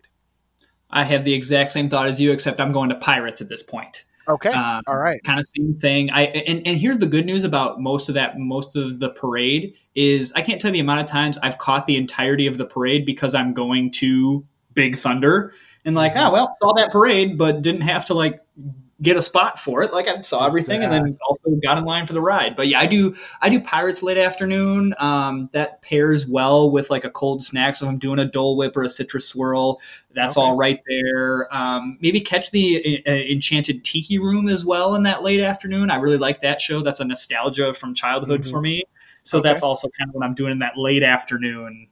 [0.89, 3.63] I have the exact same thought as you, except I'm going to Pirates at this
[3.63, 4.05] point.
[4.29, 4.49] Okay.
[4.49, 5.21] Um, All right.
[5.23, 6.11] kind of same thing.
[6.11, 9.73] I and, and here's the good news about most of that most of the parade
[9.93, 12.65] is I can't tell you the amount of times I've caught the entirety of the
[12.65, 15.53] parade because I'm going to Big Thunder
[15.89, 18.39] and like, oh well, saw that parade, but didn't have to like
[19.01, 19.93] get a spot for it.
[19.93, 22.57] Like I saw everything and then also got in line for the ride.
[22.57, 24.93] But yeah, I do I do Pirates late afternoon.
[24.99, 27.75] Um, that pairs well with like a cold snack.
[27.77, 29.79] So if I'm doing a Dole Whip or a citrus swirl.
[30.13, 30.45] That's Okay.
[30.45, 31.47] all right there.
[31.55, 35.89] Um, maybe catch the uh, Enchanted Tiki Room as well in that late afternoon.
[35.91, 36.81] I really like that show.
[36.81, 38.51] That's a nostalgia from childhood Mhm.
[38.51, 38.83] for me.
[39.23, 39.47] So Okay.
[39.49, 41.87] that's also kind of what I'm doing in that late afternoon.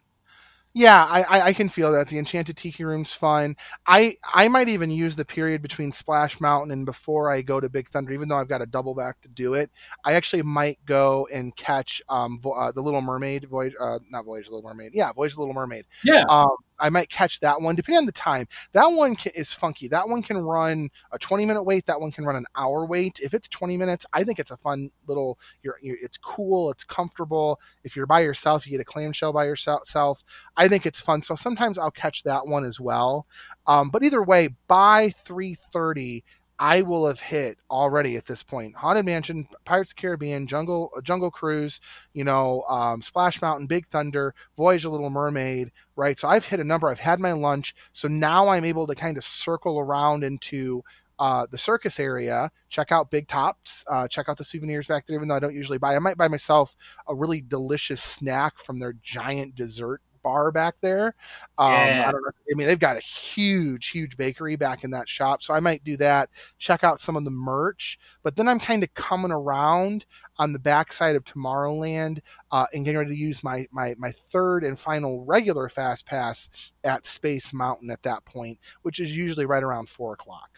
[0.78, 2.08] Yeah, I, I, can feel that.
[2.08, 3.56] The Enchanted Tiki Room's fun.
[3.88, 7.68] I I might even use the period between Splash Mountain and before I go to
[7.68, 9.72] Big Thunder, even though I've got a double back to do it.
[10.06, 14.26] I actually might go and catch um Vo- uh, the Little Mermaid, Voyage, uh, not
[14.26, 14.92] Voyage of the Little Mermaid.
[14.94, 15.86] Yeah, Voyage of the Little Mermaid.
[16.04, 16.26] Yeah.
[16.30, 18.48] Um, I might catch that one depending on the time.
[18.74, 19.88] That one ca is funky.
[19.88, 21.86] That one can run a 20 minute wait.
[21.86, 23.20] That one can run an hour wait.
[23.22, 25.40] If it's 20 minutes, I think it's a fun little.
[25.63, 26.72] You're, you're it's cool.
[26.72, 27.60] It's comfortable.
[27.84, 30.24] If you're by yourself, you get a clamshell by yourself.
[30.56, 31.22] I think it's fun.
[31.22, 33.28] So sometimes I'll catch that one as well.
[33.66, 36.24] Um, but either way, by 3:30.
[36.60, 38.76] I will have hit already at this point.
[38.76, 41.80] Haunted Mansion, Pirates Caribbean, Jungle Jungle Cruise,
[42.13, 46.20] you know, um, Splash Mountain, Big Thunder, Voyage of Little Mermaid, right?
[46.20, 46.89] So I've hit a number.
[46.89, 47.76] I've had my lunch.
[47.91, 50.84] So now I'm able to kind of circle around into
[51.20, 55.15] uh, the circus area, check out Big Tops, uh, check out the souvenirs back there,
[55.15, 55.96] even though I don't usually buy.
[55.96, 56.76] I might buy myself
[57.08, 61.16] a really delicious snack from their giant dessert bar back there.
[61.58, 62.06] Um, Yeah.
[62.08, 62.32] I don't know.
[62.52, 65.42] I mean, they've got a huge, huge bakery back in that shop.
[65.42, 67.98] So I might do that, check out some of the merch.
[68.24, 70.06] But then I'm kind of coming around
[70.38, 72.20] on the backside of Tomorrowland
[72.52, 76.50] uh, and getting ready to use my, my my third and final regular fast pass
[76.84, 80.50] at Space Mountain at that point, which is usually right around four o'clock.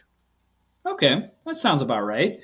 [0.85, 2.39] Okay, that sounds about right.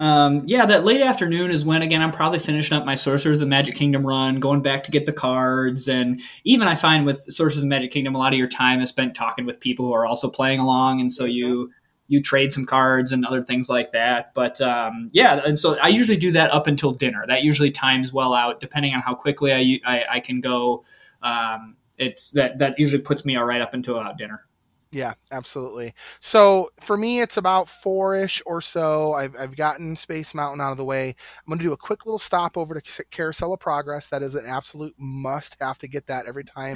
[0.00, 3.40] Um, yeah, that late afternoon is when again I'm probably finishing up my Sorcerers of
[3.40, 7.22] the Magic Kingdom run, going back to get the cards, and even I find with
[7.24, 9.92] Sorcerers of Magic Kingdom, a lot of your time is spent talking with people who
[9.92, 11.72] are also playing along, and so you
[12.06, 14.32] you trade some cards and other things like that.
[14.34, 17.24] But um, yeah, and so I usually do that up until dinner.
[17.26, 20.84] That usually times well out, depending on how quickly I I, I can go.
[21.22, 24.47] Um, it's that that usually puts me all right up until uh, dinner.
[24.90, 25.92] Yeah, absolutely.
[26.18, 29.12] So for me, it's about four ish or so.
[29.12, 31.08] I've, I've gotten Space Mountain out of the way.
[31.10, 34.08] I'm going to do a quick little stop over to Carousel of Progress.
[34.08, 36.74] That is an absolute must have to get that every time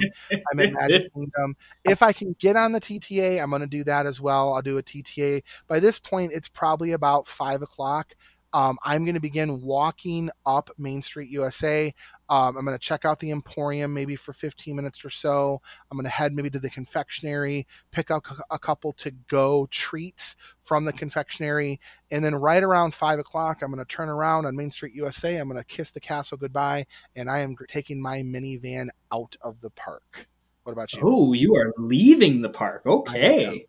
[0.51, 1.55] I'm in Magic Kingdom.
[1.85, 4.53] If I can get on the TTA, I'm going to do that as well.
[4.53, 5.41] I'll do a TTA.
[5.67, 8.13] By this point, it's probably about five o'clock.
[8.53, 11.91] Um, I'm going to begin walking up Main Street, USA.
[12.29, 15.61] Um, I'm going to check out the Emporium maybe for 15 minutes or so.
[15.91, 20.35] I'm going to head maybe to the confectionery, pick up a couple to go treats
[20.63, 21.79] from the confectionery.
[22.11, 25.37] And then right around five o'clock, I'm going to turn around on Main Street, USA.
[25.37, 26.85] I'm going to kiss the castle goodbye.
[27.15, 30.27] And I am taking my Minnie Van out of the park.
[30.63, 31.01] What about you?
[31.03, 32.83] Oh, you are leaving the park.
[32.85, 33.67] Okay.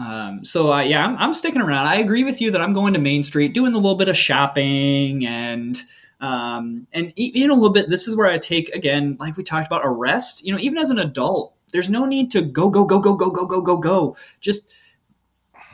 [0.00, 1.86] Um, so uh, yeah, I'm, I'm sticking around.
[1.86, 4.16] I agree with you that I'm going to Main Street, doing a little bit of
[4.16, 5.80] shopping and
[6.20, 7.88] um, and know a little bit.
[7.88, 10.44] This is where I take again, like we talked about, a rest.
[10.44, 13.30] You know, even as an adult, there's no need to go go go go go
[13.30, 14.16] go go go go.
[14.40, 14.72] Just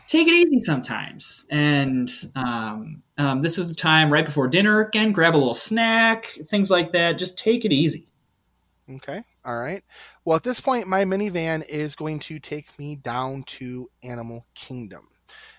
[0.06, 1.46] take it easy sometimes.
[1.50, 4.82] And um, um, this is the time right before dinner.
[4.82, 7.18] Again, grab a little snack, things like that.
[7.18, 8.08] Just take it easy.
[8.90, 9.22] Okay.
[9.44, 9.82] All right.
[10.24, 14.46] Well, at this point, my Minnie Van is going to take me down to Animal
[14.54, 15.08] Kingdom.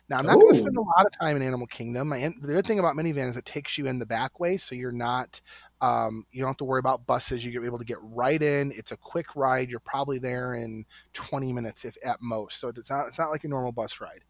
[0.10, 2.10] Now, I'm not going to spend a lot of time in Animal Kingdom.
[2.10, 4.56] My, the good thing about Minnie Van is it takes you in the back way,
[4.56, 5.42] so you're not,
[5.82, 7.44] um, you don't have to worry about buses.
[7.44, 8.72] You're able to get right in.
[8.76, 9.70] It's a quick ride.
[9.70, 12.60] You're probably there in 20 minutes, if at most.
[12.60, 14.24] So it's not, it's not like a normal bus ride.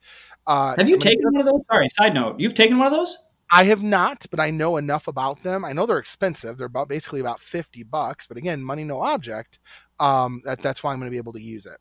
[0.48, 1.66] Uh, Have you taken one of those?
[1.66, 2.40] Sorry, side note.
[2.40, 3.18] You've taken one of those?
[3.52, 5.64] I have not, but I know enough about them.
[5.64, 6.58] I know they're expensive.
[6.58, 8.26] They're about basically about fifty bucks.
[8.26, 9.60] But again, money no object.
[10.00, 11.78] Um, that, that's why I'm going to be able to use it.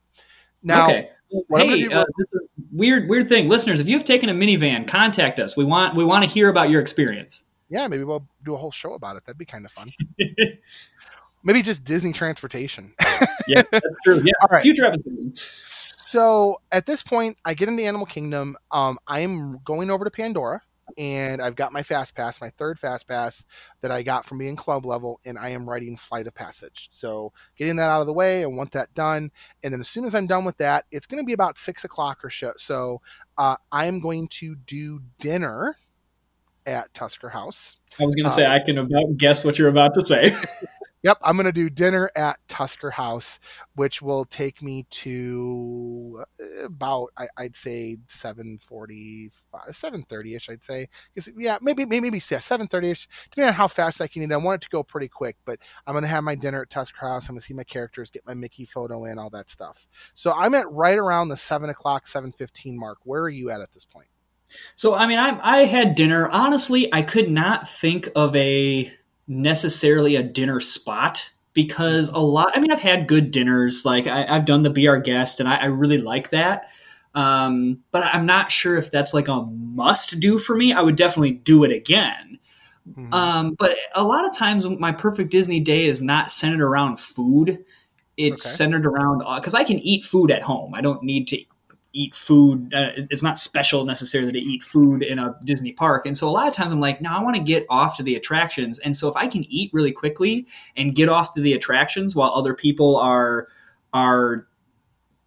[0.65, 1.09] Now, okay.
[1.29, 3.07] what I'm gonna Hey, uh, this is weird.
[3.07, 3.79] Weird thing, listeners.
[3.79, 5.55] If you've taken a Minnie Van, contact us.
[5.55, 7.45] We want we want to hear about your experience.
[7.69, 9.25] yeah, maybe we'll do a whole show about it.
[9.25, 9.91] That'd be kind of fun.
[11.43, 12.93] maybe just Disney transportation.
[13.47, 14.21] yeah, that's true.
[14.25, 14.63] Yeah, All right.
[14.63, 15.37] future episode.
[15.37, 18.57] so at this point, I get into Animal Kingdom.
[18.71, 20.61] Um, I'm going over to Pandora,
[20.97, 23.45] and I've got my fast pass, my third fast pass
[23.81, 26.89] that I got from being club level, and I am writing Flight of Passage.
[26.91, 29.31] So getting that out of the way, I want that done,
[29.63, 31.83] and then as soon as I'm done with that, it's going to be about six
[31.83, 32.53] o'clock or so.
[32.57, 33.01] So
[33.37, 35.77] uh, I am going to do dinner
[36.65, 37.77] at Tusker House.
[37.99, 40.35] I was going to say I can about guess what you're about to say.
[41.05, 43.39] Yep, I'm going to do dinner at Tusker House,
[43.75, 50.49] which will take me to uh, about I, I'd say 7:45, 7:30 ish.
[50.49, 50.89] I'd say,
[51.37, 54.31] yeah, maybe maybe maybe yeah, 7:30 ish, depending on how fast I can eat.
[54.31, 56.71] I want it to go pretty quick, but I'm going to have my dinner at
[56.71, 57.29] Tusker House.
[57.29, 59.87] I'm going to see my characters, get my Mickey photo in, all that stuff.
[60.15, 62.97] So I'm at right around the seven o'clock, 7:15 mark.
[63.03, 64.07] Where are you at at this point?
[64.73, 66.27] So I mean, I I had dinner.
[66.29, 68.91] Honestly, I could not think of a
[69.27, 72.51] necessarily a dinner spot because a lot.
[72.55, 73.85] I mean, I've had good dinners.
[73.85, 76.69] Like I, I've done the Be Our Guest, and I, I really like that.
[77.13, 80.73] Um, but I'm not sure if that's like a must do for me.
[80.73, 82.39] I would definitely do it again.
[82.97, 83.13] Mhm.
[83.13, 87.63] Um, but a lot of times, my perfect Disney day is not centered around food.
[88.17, 88.55] It's Okay.
[88.55, 90.73] centered around because I can eat food at home.
[90.75, 91.41] I don't need to
[91.95, 92.73] eat food.
[92.73, 96.05] Uh, it's not special necessarily to eat food in a Disney park.
[96.05, 98.03] And so a lot of times I'm like, no, I want to get off to
[98.03, 98.79] the attractions.
[98.79, 102.31] And so if I can eat really quickly and get off to the attractions while
[102.31, 103.47] other people are
[103.93, 104.45] are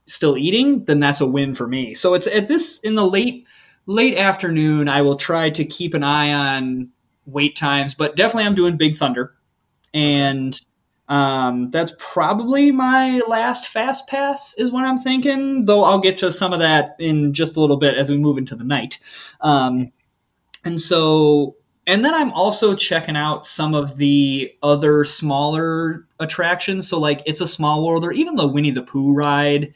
[0.05, 1.95] still eating, then that's a win for me.
[1.95, 3.47] So it's at this in the late
[3.87, 4.89] late afternoon.
[4.89, 6.91] I will try to keep an eye on
[7.25, 9.35] wait times, but definitely I'm doing Big Thunder,
[9.95, 10.59] and
[11.09, 15.65] um, that's probably my last fast pass is what I'm thinking.
[15.65, 18.37] Though I'll get to some of that in just a little bit as we move
[18.37, 18.99] into the night.
[19.41, 19.91] Um,
[20.65, 26.87] and so, and then I'm also checking out some of the other smaller attractions.
[26.87, 29.73] So like It's a Small World or even the Winnie the Pooh ride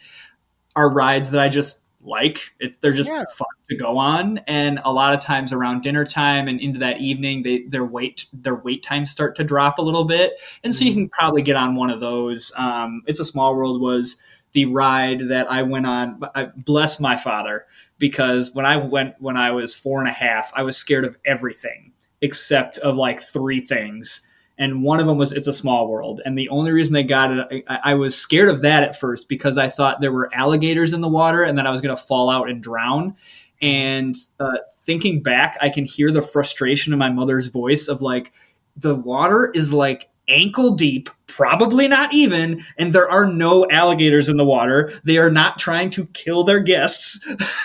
[0.77, 2.51] are rides that I just like.
[2.61, 3.25] It, they're just Yeah.
[3.37, 7.01] fun to go on, and a lot of times around dinner time and into that
[7.01, 10.35] evening, they their wait their wait times start to drop a little bit,
[10.65, 12.53] and so you can probably get on one of those.
[12.57, 14.17] Um, it's a Small World was
[14.53, 16.21] the ride that I went on.
[16.35, 17.67] I, bless my father,
[17.99, 21.17] because when I went when I was four and a half, I was scared of
[21.25, 24.29] everything except of like three things
[24.59, 26.21] and one of them was it's a small world.
[26.25, 29.29] And the only reason they got it I, I was scared of that at first
[29.29, 32.03] because i thought there were alligators in the water and that i was going to
[32.03, 33.17] fall out and drown.
[33.61, 38.33] And uh, thinking back i can hear the frustration in my mother's voice of like
[38.77, 44.37] the water is like ankle deep probably not even and there are no alligators in
[44.37, 47.19] the water they are not trying to kill their guests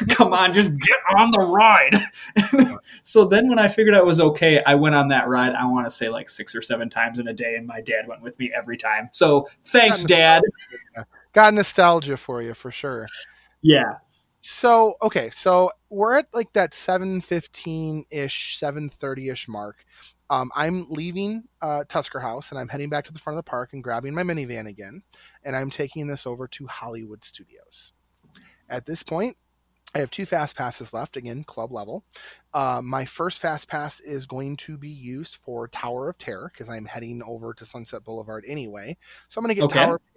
[0.10, 1.96] come on just get on the ride
[3.04, 5.66] so then when I figured out it was okay, I went on that ride, I
[5.66, 8.22] want to say like six or seven times in a day, and my dad went
[8.22, 9.10] with me every time.
[9.12, 10.44] So thanks, Got
[10.96, 11.06] Dad.
[11.34, 13.08] got nostalgia for you for sure.
[13.62, 13.96] Yeah.
[14.40, 19.84] So okay, so we're at like that seven fifteen ish, seven thirty ish mark.
[20.30, 23.50] Um, I'm leaving uh, Tusker House and I'm heading back to the front of the
[23.50, 25.02] park and grabbing my Minnie Van again,
[25.44, 27.94] and I'm taking this over to Hollywood Studios.
[28.70, 29.38] At this point,
[29.96, 32.04] I have two fast passes left, again, club level.
[32.54, 36.70] Uh, my first fast pass is going to be used for Tower of Terror because
[36.70, 38.98] I'm heading over to Sunset Boulevard anyway.
[39.30, 39.80] So I'm going to get Okay.
[39.80, 40.17] Tower of Terror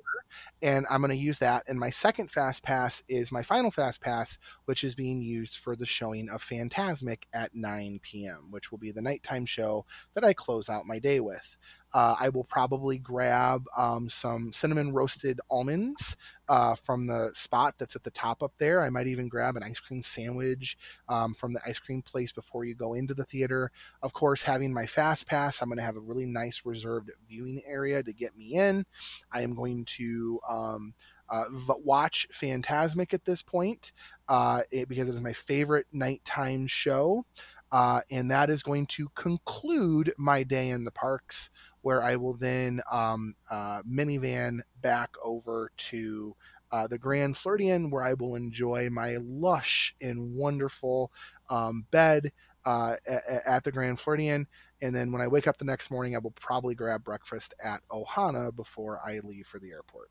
[0.63, 1.65] and I'm going to use that.
[1.69, 5.77] And my second fast pass is my final fast pass, which is being used for
[5.77, 10.33] the showing of Fantasmic at 9 p.m., which will be the nighttime show that I
[10.33, 11.57] close out my day with.
[11.93, 16.17] Uh, I will probably grab um, some cinnamon roasted almonds
[16.49, 18.81] uh, from the spot that's at the top up there.
[18.81, 20.77] I might even grab an ice cream sandwich
[21.09, 23.71] um, from the ice cream place before you go into the theater.
[24.03, 27.61] Of course, having my fast pass, I'm going to have a really nice reserved viewing
[27.67, 28.85] area to get me in.
[29.33, 30.95] I am going to um,
[31.29, 31.45] uh,
[31.85, 33.93] watch Fantasmic at this point
[34.29, 37.25] uh, it, because it is my favorite nighttime show.
[37.73, 41.51] Uh, and that is going to conclude my day in the parks,
[41.83, 46.35] where I will then um, uh, Minnie Van back over to
[46.73, 51.11] uh, the Grand Floridian, where I will enjoy my lush and wonderful
[51.49, 52.33] um, bed
[52.65, 54.47] uh, a- a- at the Grand Floridian.
[54.83, 57.81] And then when I wake up the next morning, I will probably grab breakfast at
[57.91, 60.11] Ohana before I leave for the airport.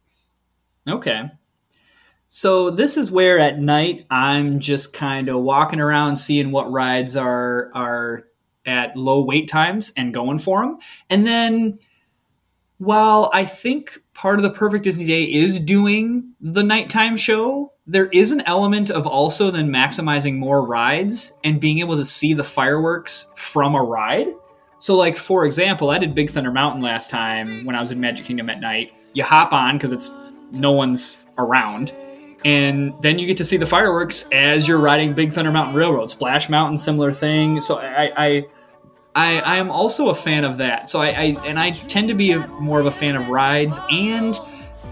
[0.88, 1.32] Okay.
[2.28, 7.15] So this is where at night I'm just kind of walking around seeing what rides
[7.15, 8.26] are are
[8.66, 10.78] at low wait times and going for them.
[11.10, 11.80] And then
[12.78, 18.07] while I think part of the Perfect Disney Day is doing the nighttime show, there
[18.07, 22.43] is an element of also then maximizing more rides and being able to see the
[22.43, 24.28] fireworks from a ride.
[24.78, 27.99] So, like for example, I did Big Thunder Mountain last time when I was in
[27.99, 28.93] Magic Kingdom at night.
[29.14, 30.12] You hop on because it's
[30.51, 31.91] no one's around,
[32.46, 36.10] and then you get to see the fireworks as you're riding Big Thunder Mountain Railroad.
[36.10, 37.60] Splash Mountain, similar thing.
[37.60, 38.46] So I, I,
[39.16, 40.90] I, I am also a fan of that.
[40.90, 43.80] So I, I and I tend to be a, more of a fan of rides,
[43.92, 44.40] and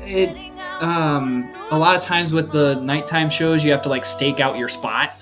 [0.01, 0.35] it,
[0.81, 4.57] um, a lot of times with the nighttime shows, you have to like stake out
[4.57, 5.13] your spot,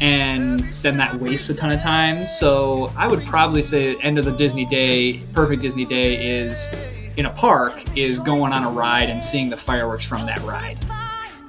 [0.00, 2.26] and then that wastes a ton of time.
[2.26, 6.74] So I would probably say end of the Disney day, perfect Disney day is
[7.16, 10.78] in a park is going on a ride and seeing the fireworks from that ride.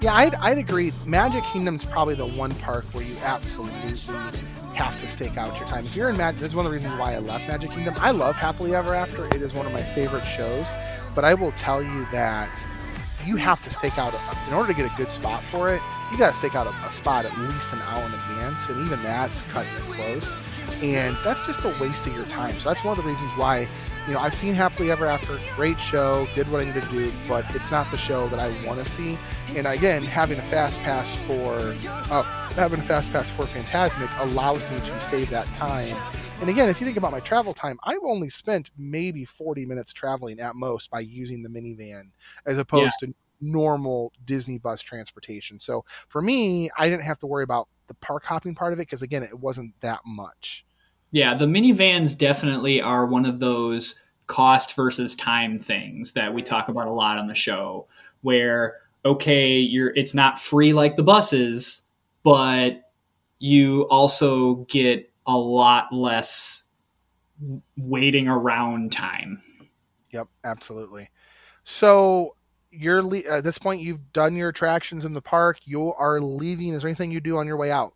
[0.06, 0.93] Yeah, I'd, I'd agree.
[1.08, 3.74] Magic Kingdom's probably the one park where you absolutely
[4.76, 5.84] have to stake out your time.
[5.84, 7.95] If you're in Magic, this is one of the reasons why I left Magic Kingdom.
[7.97, 9.26] I love Happily Ever After.
[9.26, 10.76] It is one of my favorite shows.
[11.16, 12.64] But I will tell you that
[13.26, 15.82] you have to stake out, a, in order to get a good spot for it,
[16.12, 18.70] you got to stake out a, a spot at least an hour in advance.
[18.70, 20.36] And even that's cutting it close.
[20.84, 22.60] And that's just a waste of your time.
[22.60, 23.68] So that's one of the reasons why,
[24.08, 27.12] you know, I've seen Happily Ever After, great show, did what I needed to do,
[27.28, 29.18] but it's not the show that I want to see.
[29.56, 31.74] And again, having a fast pass for
[32.12, 32.24] uh,
[32.56, 35.95] having a fast pass for Fantasmic allows me to save that time.
[36.41, 39.93] And again, if you think about my travel time, I've only spent maybe 40 minutes
[39.93, 42.12] traveling at most by using the Minnie Van
[42.45, 45.58] as opposed to normal Disney bus transportation.
[45.62, 48.84] So for me, I didn't have to worry about the park hopping part of it
[48.84, 50.66] because again, it wasn't that much.
[51.12, 56.41] Yeah, the Minnie Vans definitely are one of those cost versus time things that we
[56.41, 57.88] talk about a lot on the show
[58.22, 61.84] where okay, you're it's not free like the buses,
[62.24, 62.91] but
[63.39, 66.70] you also get a lot less
[67.78, 69.41] waiting around time.
[70.12, 71.10] Yep, absolutely.
[71.64, 72.36] So
[72.72, 75.60] you're le- at this point you've done your attractions in the park.
[75.66, 76.74] You are leaving.
[76.74, 77.93] Is there anything you do on your way out?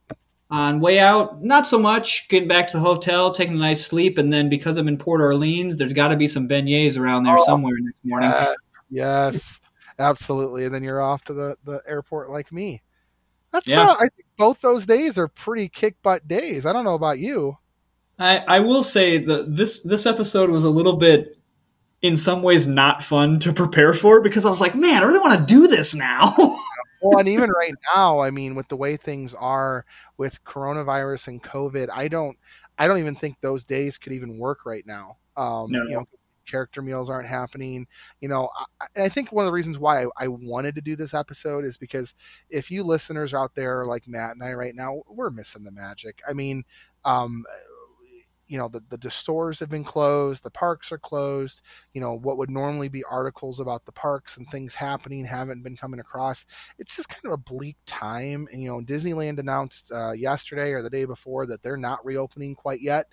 [0.51, 2.27] On way out, not so much.
[2.27, 5.21] Getting back to the hotel, taking a nice sleep, and then because I'm in Port
[5.21, 8.31] Orleans, there's got to be some beignets around there Oh, somewhere next morning.
[8.31, 8.55] Yes,
[8.89, 9.59] yes,
[9.99, 10.65] absolutely.
[10.65, 12.81] And then you're off to the, the airport like me.
[13.51, 13.89] That's Yeah.
[13.89, 16.65] uh, I think both those days are pretty kick butt days.
[16.65, 17.57] I don't know about you.
[18.17, 21.37] I, I will say that this this episode was a little bit,
[22.01, 25.19] in some ways, not fun to prepare for because I was like, man, I really
[25.19, 26.33] want to do this now.
[27.01, 29.85] Well, and even right now, I mean, with the way things are
[30.17, 32.37] with coronavirus and COVID, I don't,
[32.77, 35.15] I don't even think those days could even work right now.
[35.37, 35.83] Um, No.
[35.83, 36.07] You know,
[36.49, 37.87] character meals aren't happening.
[38.21, 38.49] You know,
[38.81, 41.65] I, I think one of the reasons why I, I wanted to do this episode
[41.65, 42.13] is because
[42.49, 46.19] if you listeners out there like Matt and I right now, we're missing the magic.
[46.27, 46.63] I mean,
[47.05, 47.45] um,
[48.49, 51.61] you know, the, the stores have been closed, the parks are closed.
[51.93, 55.77] You know, what would normally be articles about the parks and things happening haven't been
[55.77, 56.45] coming across
[56.79, 58.47] it's just kind of a bleak time.
[58.51, 62.55] And you know, Disneyland announced uh, yesterday or the day before that they're not reopening
[62.55, 63.05] quite yet.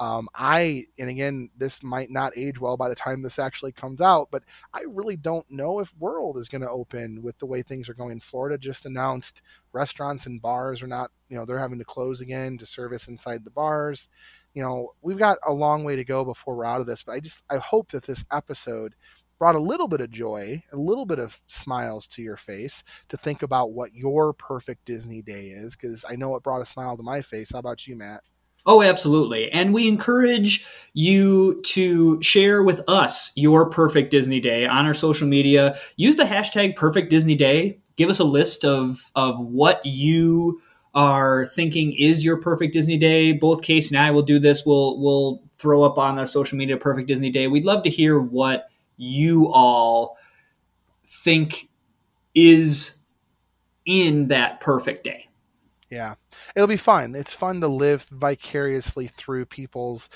[0.00, 4.00] Um, I and again, this might not age well by the time this actually comes
[4.00, 4.42] out, but
[4.72, 7.94] I really don't know if World is going to open with the way things are
[7.94, 8.18] going.
[8.20, 9.42] Florida just announced
[9.74, 13.44] restaurants and bars are not, you know, they're having to close again to service inside
[13.44, 14.08] the bars.
[14.54, 17.12] You know, we've got a long way to go before we're out of this, but
[17.12, 18.94] I just I hope that this episode
[19.38, 23.18] brought a little bit of joy, a little bit of smiles to your face to
[23.18, 25.76] think about what your perfect Disney day is.
[25.76, 27.52] Because I know it brought a smile to my face.
[27.52, 28.22] How about you, Matt?
[28.66, 29.50] Oh, absolutely.
[29.50, 35.26] And we encourage you to share with us your perfect Disney day on our social
[35.26, 35.78] media.
[35.96, 37.78] Use the hashtag perfect Disney day.
[37.96, 40.60] Give us a list of, of what you
[40.94, 43.32] are thinking is your perfect Disney day.
[43.32, 44.66] Both Casey and I will do this.
[44.66, 47.46] We'll, we'll throw up on the social media perfect Disney day.
[47.46, 50.16] We'd love to hear what you all
[51.06, 51.68] think
[52.34, 52.96] is
[53.84, 55.28] in that perfect day.
[55.90, 56.14] Yeah,
[56.54, 57.14] it'll be fun.
[57.14, 60.08] It's fun to live vicariously through people's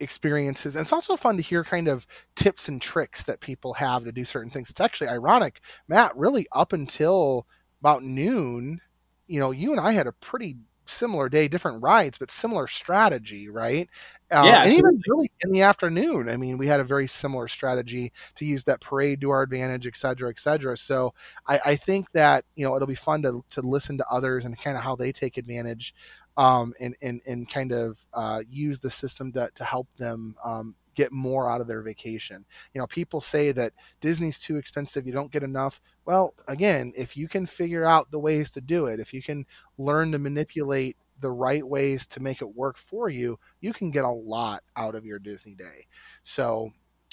[0.00, 0.76] experiences.
[0.76, 2.06] And it's also fun to hear kind of
[2.36, 4.70] tips and tricks that people have to do certain things.
[4.70, 7.46] It's actually ironic, Matt, really up until
[7.80, 8.80] about noon,
[9.26, 10.56] you know, you and I had a pretty
[10.86, 13.88] similar day, different rides, but similar strategy, right?
[14.30, 17.48] Um, Yeah, and even really in the afternoon, I mean, we had a very similar
[17.48, 20.76] strategy to use that parade to our advantage, et cetera, et cetera.
[20.76, 21.14] So
[21.46, 24.58] I, I think that you know it'll be fun to to listen to others and
[24.58, 25.94] kind of how they take advantage,
[26.36, 30.36] um, and and and kind of uh, use the system to to help them.
[30.44, 32.44] Um, get more out of their vacation.
[32.72, 35.80] You know, people say that Disney's too expensive, you don't get enough.
[36.06, 39.46] Well, again, if you can figure out the ways to do it, if you can
[39.78, 44.04] learn to manipulate the right ways to make it work for you, you can get
[44.04, 45.86] a lot out of your Disney day.
[46.22, 46.70] So,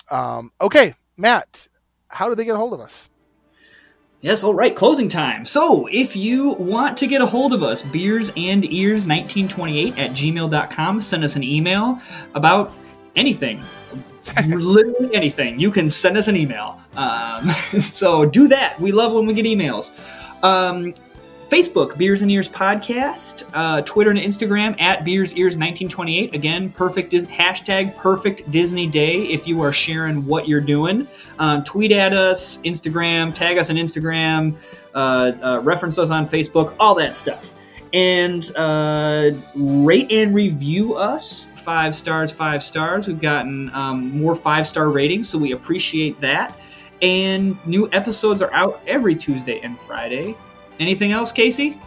[0.10, 1.68] um, okay, Matt,
[2.08, 3.10] how do they get a hold of us?
[4.22, 5.46] Yes, all right, closing time.
[5.46, 10.12] So, if you want to get a hold of us, beers and ears 1928 at
[10.12, 12.00] gmail.com, send us an email
[12.36, 12.72] about
[13.16, 13.64] anything.
[14.48, 15.60] Literally anything.
[15.60, 16.80] You can send us an email.
[16.96, 17.50] Um,
[17.80, 18.80] so, do that.
[18.80, 20.00] We love when we get emails.
[20.44, 20.94] Um,
[21.52, 26.34] Facebook, Beers and Ears Podcast, uh, Twitter and Instagram at Beers Ears 1928.
[26.34, 31.06] Again, perfect Dis- hashtag perfect Disney Day if you are sharing what you're doing.
[31.40, 34.56] Um, tweet at us, Instagram, tag us on Instagram,
[34.96, 37.54] uh, uh, reference us on Facebook, all that stuff.
[37.94, 41.52] And uh, rate and review us.
[41.62, 43.08] Five stars, five stars.
[43.08, 46.58] We've gotten um, more five star ratings, so we appreciate that.
[47.02, 50.36] And new episodes are out every Tuesday and Friday.
[50.80, 51.78] Anything else, Casey?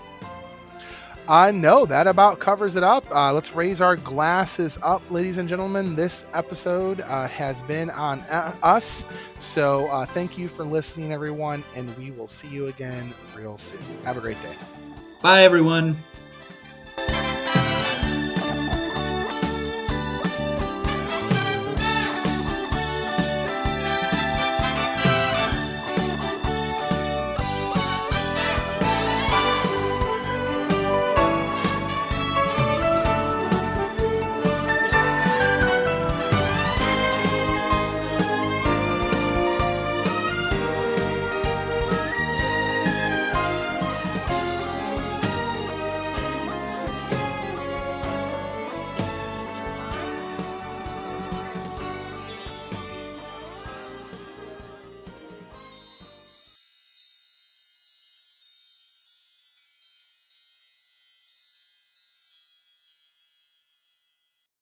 [1.27, 3.05] Uh, no, that about covers it up.
[3.11, 5.97] Uh, let's raise our glasses up, ladies and gentlemen.
[5.97, 9.07] This episode uh, has been on uh, us.
[9.39, 13.81] So uh, thank you for listening, everyone, and we will see you again real soon.
[14.05, 14.84] Have a great day.
[15.25, 15.97] Bye, everyone.